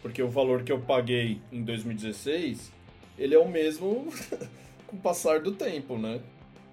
[0.00, 2.72] Porque o valor que eu paguei em 2016,
[3.18, 4.06] ele é o mesmo
[4.86, 6.20] com o passar do tempo, né?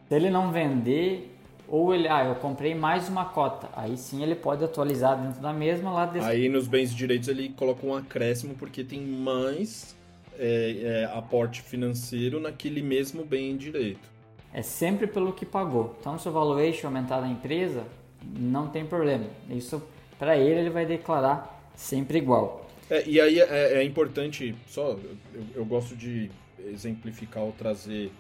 [0.08, 1.30] Se ele não vender,
[1.70, 3.70] ou ele, ah, eu comprei mais uma cota.
[3.74, 6.26] Aí sim ele pode atualizar dentro da mesma lá desse...
[6.26, 9.96] Aí nos bens direitos ele coloca um acréscimo porque tem mais
[10.38, 14.10] é, é, aporte financeiro naquele mesmo bem direito.
[14.52, 15.96] É sempre pelo que pagou.
[16.00, 17.84] Então se o valuation aumentar da empresa,
[18.24, 19.26] não tem problema.
[19.50, 19.82] Isso
[20.18, 22.68] para ele ele vai declarar sempre igual.
[22.90, 24.98] É, e aí é, é, importante, só
[25.34, 26.32] eu, eu, gosto de
[26.66, 28.12] exemplificar ou trazer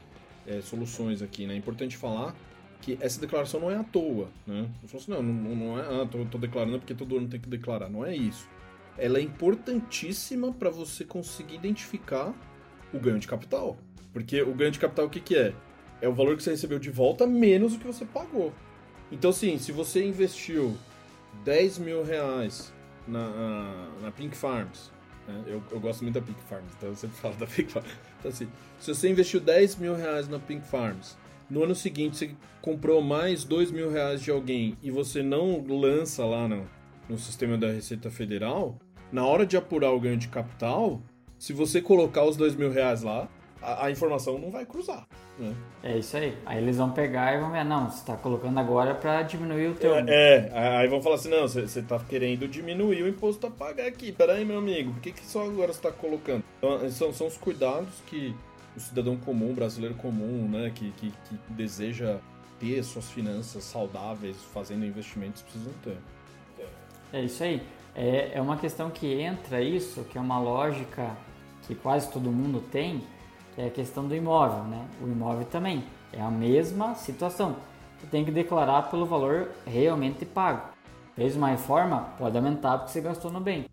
[0.47, 1.55] é, soluções aqui, né?
[1.55, 2.35] É importante falar
[2.81, 4.69] que essa declaração não é à toa, né?
[4.81, 7.39] Eu falo assim, não, não, não é, ah, tô, tô declarando porque todo ano tem
[7.39, 7.89] que declarar.
[7.89, 8.47] Não é isso.
[8.97, 12.33] Ela é importantíssima para você conseguir identificar
[12.93, 13.77] o ganho de capital.
[14.13, 15.53] Porque o ganho de capital o que, que é?
[16.01, 18.53] É o valor que você recebeu de volta menos o que você pagou.
[19.11, 20.77] Então, assim, se você investiu
[21.43, 22.73] 10 mil reais
[23.07, 24.91] na, na Pink Farms,
[25.27, 25.43] né?
[25.47, 27.91] eu, eu gosto muito da Pink Farms, então eu sempre falo da Pink Farms.
[28.19, 28.47] Então, assim,
[28.79, 31.17] se você investiu 10 mil reais na Pink Farms
[31.49, 32.31] no ano seguinte você
[32.62, 36.69] comprou mais dois mil reais de alguém e você não lança lá no,
[37.07, 38.77] no sistema da Receita Federal,
[39.12, 41.01] na hora de apurar o ganho de capital,
[41.38, 43.27] se você colocar os dois mil reais lá,
[43.62, 45.07] a, a, informação não vai cruzar.
[45.38, 45.53] Né?
[45.83, 46.38] É isso aí.
[46.45, 49.73] Aí eles vão pegar e vão ver, não, você está colocando agora para diminuir o
[49.73, 49.95] teu...
[49.95, 53.88] É, é, aí vão falar assim, não, você está querendo diminuir o imposto a pagar
[53.88, 54.12] aqui.
[54.12, 56.43] Peraí, meu amigo, por que, que só agora você está colocando?
[56.57, 58.35] Então, são, são os cuidados que
[58.75, 62.19] o cidadão comum, brasileiro comum, né, que, que, que deseja
[62.60, 65.97] ter suas finanças saudáveis, fazendo investimentos, precisam ter.
[67.12, 67.62] É isso aí.
[67.95, 71.15] É, é uma questão que entra isso, que é uma lógica
[71.63, 73.03] que quase todo mundo tem,
[73.55, 74.86] que é a questão do imóvel, né?
[75.01, 77.58] O imóvel também é a mesma situação.
[77.99, 80.69] Você tem que declarar pelo valor realmente pago.
[81.15, 83.65] Fez uma reforma, pode aumentar porque você gastou no bem.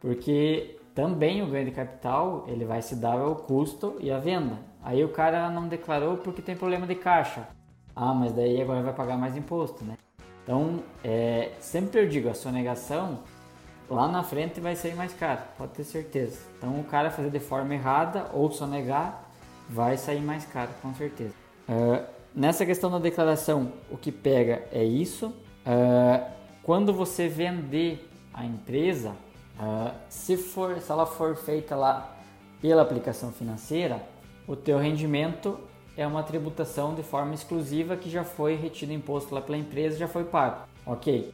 [0.00, 4.58] Porque também o ganho de capital ele vai se dar ao custo e à venda.
[4.82, 7.48] Aí o cara não declarou porque tem problema de caixa.
[7.96, 9.96] Ah, mas daí agora vai pagar mais imposto, né?
[10.42, 13.20] Então, é, sempre eu digo, a sonegação
[13.88, 16.38] lá na frente vai sair mais caro, pode ter certeza.
[16.58, 19.24] Então, o cara fazer de forma errada ou sonegar
[19.68, 21.34] vai sair mais caro, com certeza.
[21.68, 22.04] Uh,
[22.34, 25.28] nessa questão da declaração, o que pega é isso.
[25.28, 26.30] Uh,
[26.62, 29.12] quando você vender a empresa,
[29.58, 32.16] uh, se, for, se ela for feita lá
[32.60, 34.02] pela aplicação financeira,
[34.46, 35.58] o teu rendimento
[35.96, 40.08] é uma tributação de forma exclusiva que já foi retido imposto lá pela empresa, já
[40.08, 40.66] foi pago.
[40.86, 41.32] Ok.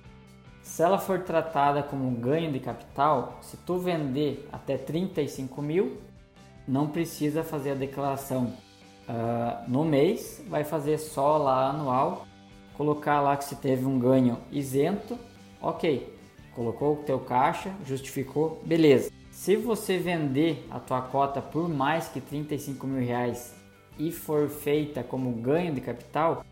[0.63, 5.99] Se ela for tratada como ganho de capital, se tu vender até 35 mil,
[6.69, 8.53] não precisa fazer a declaração
[9.09, 12.27] uh, no mês, vai fazer só lá anual,
[12.75, 15.19] colocar lá que se teve um ganho isento,
[15.61, 16.20] ok.
[16.55, 19.11] Colocou o teu caixa, justificou, beleza.
[19.31, 23.55] Se você vender a tua cota por mais que 35 mil reais
[23.99, 26.45] e for feita como ganho de capital,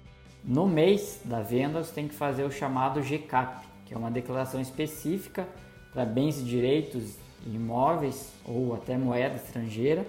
[0.45, 4.61] no mês da venda você tem que fazer o chamado GCAP, que é uma declaração
[4.61, 5.47] específica
[5.93, 10.07] para bens e direitos imóveis ou até moeda estrangeira.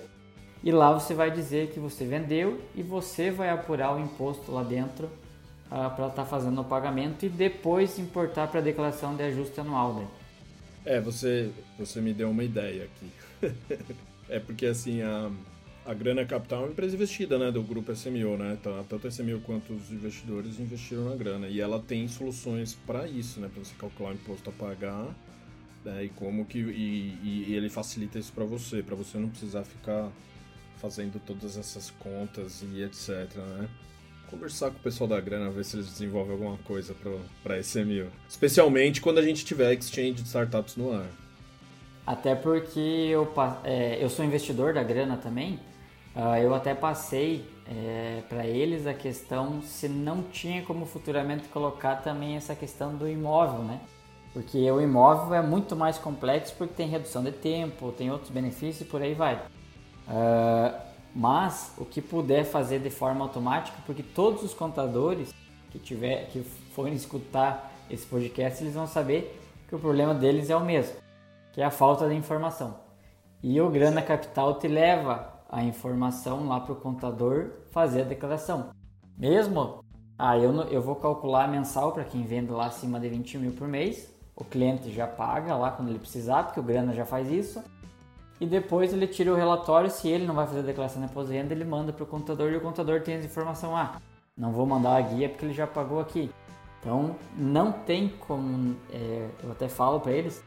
[0.63, 4.61] E lá você vai dizer que você vendeu e você vai apurar o imposto lá
[4.61, 5.09] dentro
[5.71, 9.59] uh, para estar tá fazendo o pagamento e depois importar para a declaração de ajuste
[9.59, 9.95] anual.
[9.95, 10.07] Né?
[10.85, 13.55] É, você, você me deu uma ideia aqui.
[14.29, 15.29] é porque assim, a,
[15.85, 18.57] a Grana Capital é uma empresa investida, né, do grupo SMU, né?
[18.59, 21.47] Então, tanto a SMU quanto os investidores investiram na grana.
[21.47, 25.15] E ela tem soluções para isso, né, para você calcular o imposto a pagar,
[25.83, 29.63] né, e como que e, e ele facilita isso para você, para você não precisar
[29.63, 30.11] ficar
[30.77, 33.69] fazendo todas essas contas e etc, né?
[34.29, 36.95] Conversar com o pessoal da grana, ver se eles desenvolvem alguma coisa
[37.43, 38.07] para SMU.
[38.27, 41.07] Especialmente quando a gente tiver exchange de startups no ar.
[42.05, 43.31] Até porque eu,
[43.63, 45.59] é, eu sou investidor da grana também,
[46.15, 51.97] Uh, eu até passei é, para eles a questão se não tinha como futuramente colocar
[51.97, 53.79] também essa questão do imóvel, né?
[54.33, 58.81] Porque o imóvel é muito mais complexo porque tem redução de tempo, tem outros benefícios
[58.81, 59.35] e por aí vai.
[60.07, 60.88] Uh,
[61.19, 65.33] mas o que puder fazer de forma automática, porque todos os contadores
[65.69, 66.41] que tiver que
[66.73, 70.95] forem escutar esse podcast, eles vão saber que o problema deles é o mesmo,
[71.51, 72.77] que é a falta de informação.
[73.43, 78.69] E o Grana Capital te leva a informação lá para o contador fazer a declaração.
[79.17, 79.83] Mesmo,
[80.17, 83.67] ah, eu, eu vou calcular mensal para quem vende lá acima de 20 mil por
[83.67, 87.61] mês, o cliente já paga lá quando ele precisar, porque o grana já faz isso,
[88.39, 91.31] e depois ele tira o relatório, se ele não vai fazer a declaração de imposto
[91.31, 93.99] de renda, ele manda para o contador e o contador tem a informação, ah,
[94.37, 96.31] não vou mandar a guia porque ele já pagou aqui.
[96.79, 100.41] Então, não tem como, é, eu até falo para eles,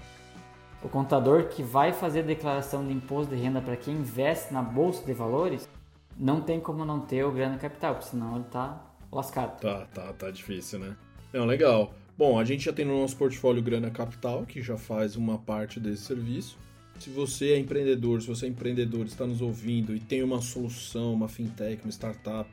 [0.82, 4.62] o contador que vai fazer a declaração de imposto de renda para quem investe na
[4.62, 5.68] bolsa de valores,
[6.16, 9.60] não tem como não ter o grana capital, porque senão ele tá lascado.
[9.60, 10.96] Tá, tá, tá difícil, né?
[11.32, 11.92] Não, legal.
[12.16, 15.78] Bom, a gente já tem no nosso portfólio grana capital, que já faz uma parte
[15.78, 16.58] desse serviço.
[17.02, 21.12] Se você é empreendedor, se você é empreendedor, está nos ouvindo e tem uma solução,
[21.12, 22.48] uma fintech, uma startup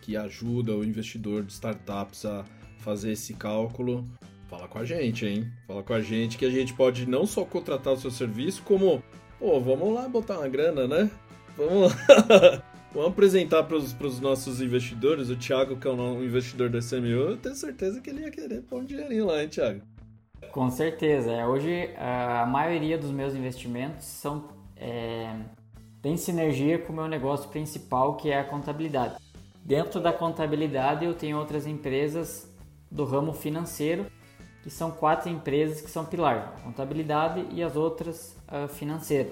[0.00, 2.44] que ajuda o investidor de startups a
[2.78, 4.04] fazer esse cálculo,
[4.48, 5.50] Fala com a gente, hein?
[5.68, 9.00] Fala com a gente que a gente pode não só contratar o seu serviço, como,
[9.38, 11.08] pô, vamos lá botar uma grana, né?
[11.56, 12.62] Vamos lá.
[12.92, 15.30] vamos apresentar para os nossos investidores.
[15.30, 18.62] O Thiago, que é um investidor da SMU, eu tenho certeza que ele ia querer
[18.62, 19.91] pôr um dinheirinho lá, hein, Thiago?
[20.52, 21.32] Com certeza.
[21.32, 25.34] É, hoje, a maioria dos meus investimentos são é,
[26.02, 29.16] tem sinergia com o meu negócio principal, que é a contabilidade.
[29.64, 32.52] Dentro da contabilidade, eu tenho outras empresas
[32.90, 34.06] do ramo financeiro
[34.62, 39.30] que são quatro empresas que são pilar, a contabilidade e as outras uh, financeira.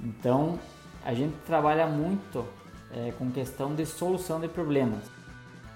[0.00, 0.58] Então,
[1.04, 2.44] a gente trabalha muito
[2.92, 5.04] é, com questão de solução de problemas.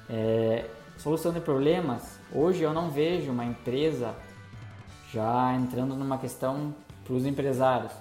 [0.08, 0.64] É,
[0.96, 4.14] solução de problemas, hoje eu não vejo uma empresa
[5.12, 7.92] já entrando numa questão para os empresários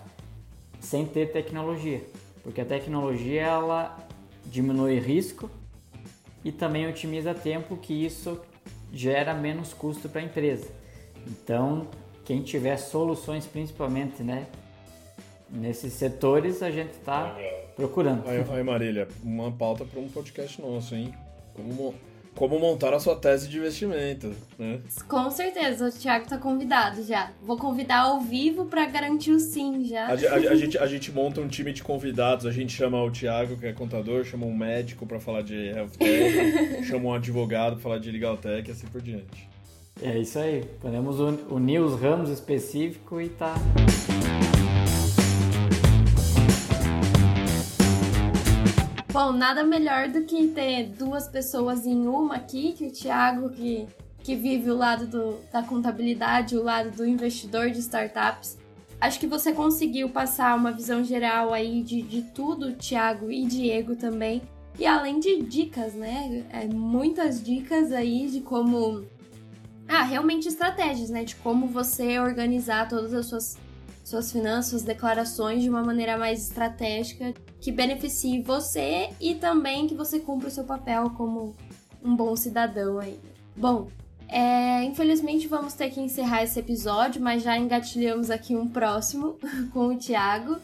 [0.80, 2.02] sem ter tecnologia,
[2.44, 3.98] porque a tecnologia ela
[4.46, 5.50] diminui risco
[6.44, 8.40] e também otimiza tempo, que isso
[8.92, 10.70] gera menos custo para a empresa.
[11.28, 11.88] Então,
[12.24, 14.48] quem tiver soluções, principalmente, né,
[15.50, 17.36] nesses setores, a gente está
[17.76, 18.28] procurando.
[18.28, 21.14] Aí, aí, Marília, uma pauta para um podcast nosso, hein?
[21.54, 21.94] Como,
[22.40, 24.80] como montar a sua tese de investimento, né?
[25.10, 27.32] Com certeza, o Thiago está convidado já.
[27.44, 30.06] Vou convidar ao vivo para garantir o sim já.
[30.06, 33.12] A, a, a, gente, a gente monta um time de convidados, a gente chama o
[33.12, 37.74] Thiago, que é contador, chama um médico para falar de health tech, chama um advogado
[37.74, 39.50] para falar de legal tech e assim por diante.
[40.02, 40.64] É isso aí.
[40.80, 43.54] Podemos unir os ramos específicos e tá.
[49.22, 53.86] Bom, nada melhor do que ter duas pessoas em uma aqui, que o Thiago, que,
[54.24, 58.58] que vive o lado do, da contabilidade, o lado do investidor de startups.
[58.98, 63.94] Acho que você conseguiu passar uma visão geral aí de, de tudo, Thiago e Diego
[63.94, 64.42] também.
[64.80, 66.46] E além de dicas, né?
[66.50, 69.06] É, muitas dicas aí de como
[69.86, 71.26] ah, realmente estratégias, né?
[71.26, 73.58] De como você organizar todas as suas,
[74.02, 80.20] suas finanças, declarações de uma maneira mais estratégica que beneficie você e também que você
[80.20, 81.56] cumpra o seu papel como
[82.04, 83.20] um bom cidadão aí.
[83.56, 83.88] Bom,
[84.28, 89.38] é, infelizmente vamos ter que encerrar esse episódio, mas já engatilhamos aqui um próximo
[89.74, 90.58] com o Thiago.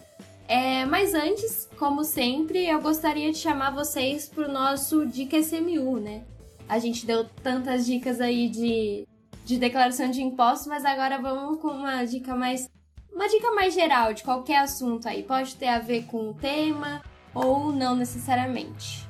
[0.48, 6.00] É, mas antes, como sempre, eu gostaria de chamar vocês para o nosso Dica SMU,
[6.00, 6.24] né?
[6.70, 9.08] A gente deu tantas dicas aí de
[9.46, 12.68] de declaração de impostos, mas agora vamos com uma dica mais
[13.16, 15.24] uma dica mais geral de qualquer assunto aí.
[15.24, 17.02] Pode ter a ver com o tema
[17.34, 19.08] ou não necessariamente.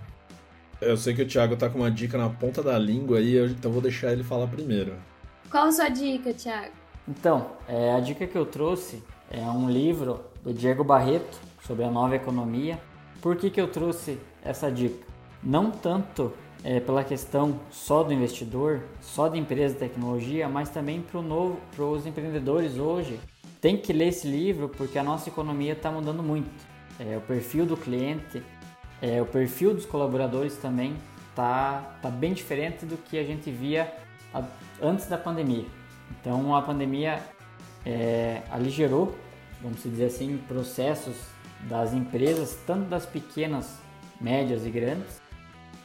[0.80, 3.72] Eu sei que o Thiago tá com uma dica na ponta da língua aí, então
[3.72, 4.94] vou deixar ele falar primeiro.
[5.50, 6.74] Qual a sua dica, Thiago?
[7.08, 9.02] Então, é, a dica que eu trouxe
[9.32, 12.80] é um livro do Diego Barreto sobre a nova economia.
[13.22, 15.04] Por que, que eu trouxe essa dica?
[15.42, 16.34] Não tanto
[16.64, 22.06] é, pela questão só do investidor, só da empresa de tecnologia, mas também para os
[22.06, 23.20] empreendedores hoje.
[23.66, 26.48] Tem que ler esse livro porque a nossa economia está mudando muito.
[27.00, 28.44] É, o perfil do cliente,
[29.02, 30.96] é, o perfil dos colaboradores também
[31.32, 33.92] está tá bem diferente do que a gente via
[34.32, 34.44] a,
[34.80, 35.66] antes da pandemia.
[36.12, 37.20] Então a pandemia
[37.84, 39.16] é, aligerou,
[39.60, 41.18] vamos dizer assim, processos
[41.62, 43.80] das empresas, tanto das pequenas,
[44.22, 45.20] médias e grandes,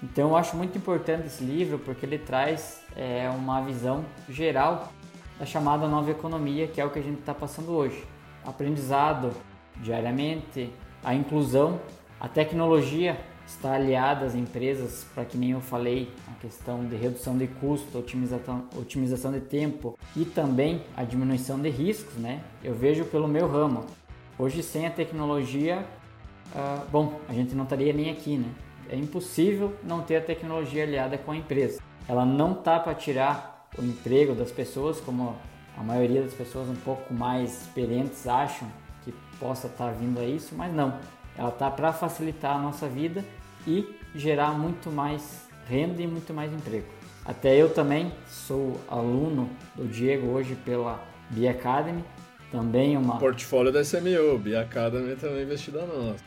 [0.03, 4.93] então eu acho muito importante esse livro porque ele traz é, uma visão geral
[5.41, 8.05] da chamada nova economia, que é o que a gente está passando hoje.
[8.45, 9.33] Aprendizado
[9.79, 10.71] diariamente,
[11.03, 11.81] a inclusão,
[12.21, 17.39] a tecnologia está aliada às empresas para que nem eu falei, a questão de redução
[17.39, 22.43] de custo, otimização, otimização de tempo e também a diminuição de riscos, né?
[22.63, 23.87] Eu vejo pelo meu ramo.
[24.39, 25.87] Hoje sem a tecnologia,
[26.55, 28.51] uh, bom, a gente não estaria nem aqui, né?
[28.91, 31.81] é impossível não ter a tecnologia aliada com a empresa.
[32.09, 35.37] Ela não tá para tirar o emprego das pessoas, como
[35.77, 38.69] a maioria das pessoas um pouco mais experientes acham
[39.05, 40.99] que possa estar tá vindo a isso, mas não.
[41.37, 43.25] Ela tá para facilitar a nossa vida
[43.67, 46.87] e gerar muito mais renda e muito mais emprego.
[47.25, 52.05] Até eu também sou aluno do Diego hoje pela Bia Academy,
[52.51, 56.25] também uma portfólio da SMU, Bia Academy também investida nossa.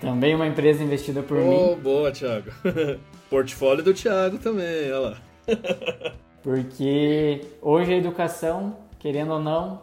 [0.00, 1.82] Também uma empresa investida por oh, mim.
[1.82, 2.50] Boa, Thiago.
[3.28, 5.16] Portfólio do Thiago também, olha lá.
[6.44, 9.80] Porque hoje a educação, querendo ou não,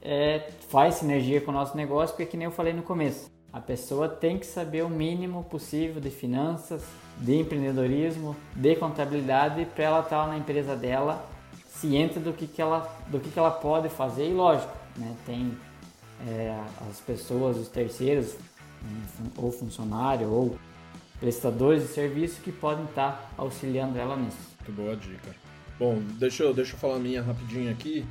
[0.00, 3.30] é, faz sinergia com o nosso negócio, porque que nem eu falei no começo.
[3.52, 6.82] A pessoa tem que saber o mínimo possível de finanças,
[7.18, 11.28] de empreendedorismo, de contabilidade para ela estar na empresa dela
[11.66, 15.56] ciente do que, que, ela, do que, que ela pode fazer e lógico, né, tem
[16.26, 16.58] é,
[16.90, 18.34] as pessoas, os terceiros,
[19.36, 20.56] ou funcionário ou
[21.20, 24.38] prestadores de serviço que podem estar auxiliando ela nisso.
[24.60, 25.47] Muito boa dica.
[25.78, 28.04] Bom, deixa eu, deixa eu falar a minha rapidinho aqui.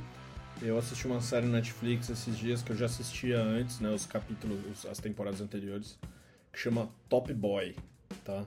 [0.62, 4.86] Eu assisti uma série Netflix esses dias que eu já assistia antes, né, os capítulos,
[4.86, 5.98] as temporadas anteriores,
[6.50, 7.76] que chama Top Boy,
[8.24, 8.42] tá?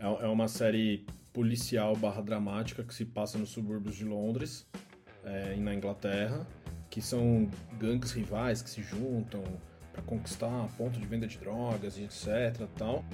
[0.00, 1.04] É, é uma série
[1.34, 4.66] policial barra dramática que se passa nos subúrbios de Londres,
[5.22, 6.46] é, na Inglaterra,
[6.88, 9.44] que são gangues rivais que se juntam,
[9.92, 13.04] para conquistar ponto de venda de drogas e etc tal.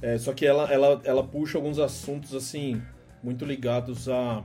[0.00, 2.80] É, só que ela, ela, ela puxa alguns assuntos assim
[3.20, 4.44] muito ligados à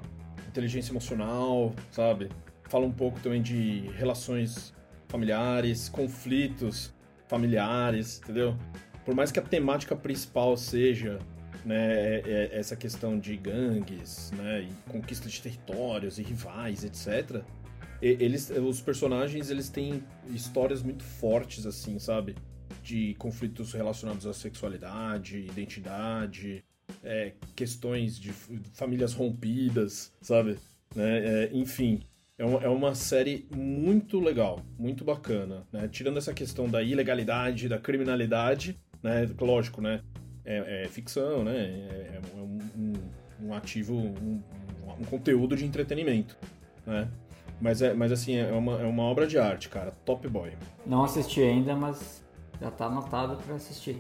[0.52, 2.30] inteligência emocional, sabe?
[2.70, 4.74] Fala um pouco também de relações
[5.08, 6.94] familiares, conflitos
[7.28, 8.56] familiares, entendeu?
[9.04, 11.20] Por mais que a temática principal seja
[11.66, 17.44] né, é, é essa questão de gangues, né, e conquista de territórios e rivais, etc
[18.02, 22.36] eles, os personagens, eles têm histórias muito fortes, assim, sabe?
[22.84, 26.64] De conflitos relacionados à sexualidade, identidade,
[27.04, 28.32] é, questões de
[28.74, 30.58] famílias rompidas, sabe?
[30.96, 31.46] Né?
[31.46, 32.02] É, enfim,
[32.38, 35.88] é uma, é uma série muito legal, muito bacana, né?
[35.88, 39.30] Tirando essa questão da ilegalidade, da criminalidade, né?
[39.40, 40.02] Lógico, né?
[40.44, 41.56] É, é ficção, né?
[41.56, 42.94] É, é um, um,
[43.48, 44.42] um, ativo, um,
[45.00, 46.36] um conteúdo de entretenimento,
[46.86, 47.08] né?
[47.62, 49.92] Mas, é, mas assim, é uma, é uma obra de arte, cara.
[50.04, 50.54] Top Boy.
[50.84, 52.24] Não assisti ainda, mas
[52.60, 53.98] já tá anotado para assistir.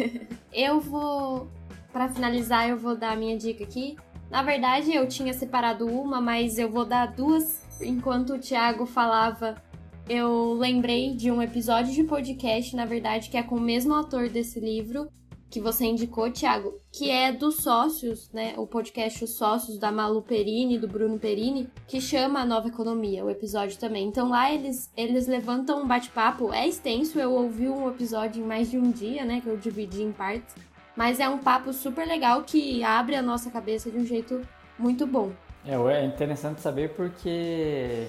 [0.52, 1.48] eu vou.
[1.92, 3.96] Para finalizar, eu vou dar a minha dica aqui.
[4.30, 7.60] Na verdade, eu tinha separado uma, mas eu vou dar duas.
[7.80, 9.60] Enquanto o Thiago falava,
[10.08, 14.28] eu lembrei de um episódio de podcast, na verdade, que é com o mesmo autor
[14.28, 15.08] desse livro,
[15.50, 18.54] que você indicou, Thiago, que é dos sócios, né?
[18.56, 23.22] O podcast Os Sócios da Malu Perini, do Bruno Perini, que chama a Nova Economia,
[23.22, 24.08] o episódio também.
[24.08, 28.70] Então lá eles, eles levantam um bate-papo, é extenso, eu ouvi um episódio em mais
[28.70, 29.42] de um dia, né?
[29.42, 30.54] Que eu dividi em partes.
[30.96, 34.40] Mas é um papo super legal que abre a nossa cabeça de um jeito
[34.78, 35.32] muito bom.
[35.64, 38.08] É, é interessante saber porque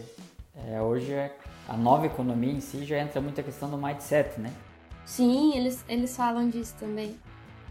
[0.67, 1.35] é, hoje é,
[1.67, 4.51] a nova economia em si já entra muito a questão do mindset, né?
[5.05, 7.15] Sim, eles, eles falam disso também.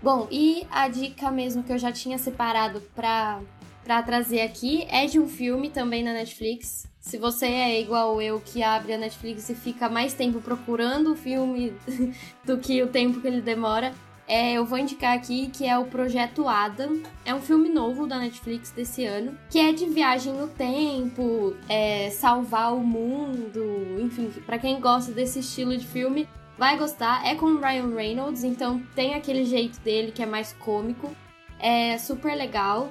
[0.03, 3.41] Bom, e a dica mesmo que eu já tinha separado pra,
[3.85, 6.89] pra trazer aqui é de um filme também na Netflix.
[7.01, 11.17] Se você é igual eu que abre a Netflix e fica mais tempo procurando o
[11.17, 11.73] filme
[12.45, 13.93] do que o tempo que ele demora,
[14.33, 17.03] é, eu vou indicar aqui que é o Projeto Adam.
[17.23, 22.09] É um filme novo da Netflix desse ano, que é de viagem no tempo, é,
[22.09, 23.63] salvar o mundo,
[24.01, 26.27] enfim, para quem gosta desse estilo de filme,
[26.57, 27.27] vai gostar.
[27.27, 31.15] É com o Ryan Reynolds, então tem aquele jeito dele que é mais cômico.
[31.59, 32.91] É super legal.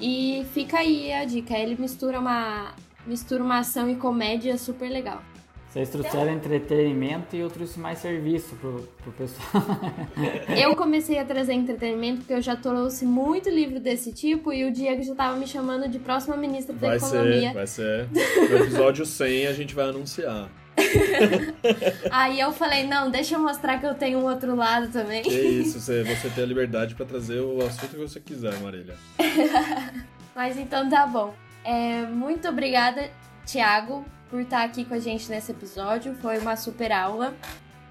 [0.00, 2.74] E fica aí a dica, ele mistura uma
[3.06, 5.22] mistura uma ação e comédia super legal.
[5.70, 9.62] Vocês trouxeram entretenimento e eu trouxe mais serviço pro, pro pessoal.
[10.60, 14.72] eu comecei a trazer entretenimento porque eu já trouxe muito livro desse tipo e o
[14.72, 17.50] Diego já tava me chamando de próxima ministra da vai Economia.
[17.50, 18.08] Ser, vai ser.
[18.50, 20.50] No episódio 100 a gente vai anunciar.
[22.10, 25.22] Aí eu falei, não, deixa eu mostrar que eu tenho um outro lado também.
[25.22, 28.96] Que isso, você, você tem a liberdade para trazer o assunto que você quiser, Marília.
[30.34, 31.32] Mas então tá bom.
[31.62, 33.08] É, muito obrigada,
[33.46, 36.14] Thiago, por estar aqui com a gente nesse episódio.
[36.14, 37.34] Foi uma super aula.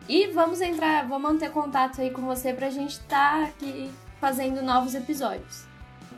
[0.08, 4.62] E vamos entrar, vamos manter contato aí com você pra gente estar tá aqui fazendo
[4.64, 5.66] novos episódios.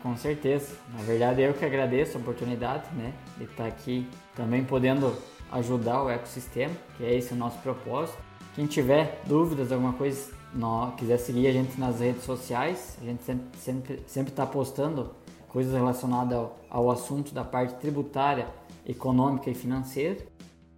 [0.02, 0.76] Com certeza.
[0.96, 5.16] Na verdade, eu que agradeço a oportunidade, né, de estar aqui também podendo
[5.52, 8.18] ajudar o ecossistema, que é esse o nosso propósito.
[8.56, 13.24] Quem tiver dúvidas, alguma coisa, não, quiser seguir a gente nas redes sociais, a gente
[13.24, 15.14] sempre está sempre, sempre tá postando
[15.50, 18.48] coisas relacionadas ao, ao assunto da parte tributária
[18.86, 20.18] econômica e financeira.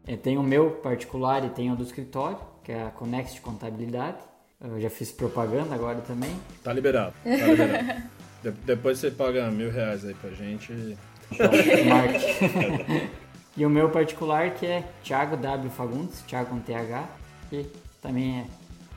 [0.05, 4.17] É, tem o meu particular e tem o do escritório, que é a Conext Contabilidade.
[4.61, 6.31] Eu já fiz propaganda agora também.
[6.63, 8.03] Tá liberado, tá liberado.
[8.41, 10.71] de depois você paga mil reais aí pra gente.
[13.57, 17.07] e o meu particular que é Thiago W Fagundes, Thiago com TH,
[17.49, 17.65] que
[18.01, 18.45] também é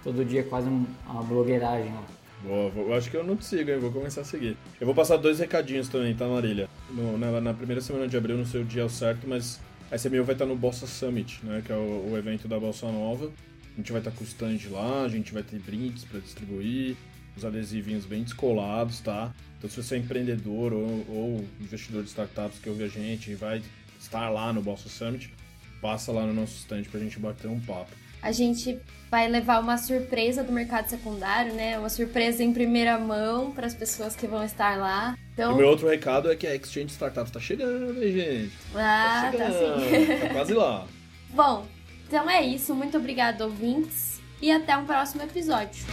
[0.02, 2.15] todo dia quase uma blogueiragem ó.
[2.42, 3.78] Boa, vou, acho que eu não sigo, hein?
[3.78, 4.56] Vou começar a seguir.
[4.80, 6.68] Eu vou passar dois recadinhos também, tá, Marília?
[6.90, 9.60] No, na, na, primeira semana de abril, não sei o dia certo, mas
[9.90, 11.62] a SMU vai estar no Bossa Summit, né?
[11.64, 13.32] Que é o, o evento da Bossa Nova.
[13.72, 16.96] A gente vai estar com o stand lá, a gente vai ter brindes para distribuir,
[17.36, 19.34] os adesivinhos bem descolados, tá?
[19.58, 23.34] Então se você é empreendedor ou, ou investidor de startups que ouve a gente e
[23.34, 23.62] vai
[24.00, 25.32] estar lá no Bossa Summit,
[25.80, 27.92] passa lá no nosso stand pra gente bater um papo
[28.26, 28.76] a gente
[29.08, 31.78] vai levar uma surpresa do mercado secundário, né?
[31.78, 35.16] Uma surpresa em primeira mão para as pessoas que vão estar lá.
[35.32, 35.54] Então...
[35.54, 38.52] O meu outro recado é que a Exchange Startups tá chegando, hein, gente?
[38.74, 40.06] Ah, tá, tá sim.
[40.20, 40.86] tá quase lá.
[41.30, 41.66] Bom,
[42.08, 42.74] então é isso.
[42.74, 44.20] Muito obrigado, ouvintes.
[44.42, 45.86] E até um próximo episódio.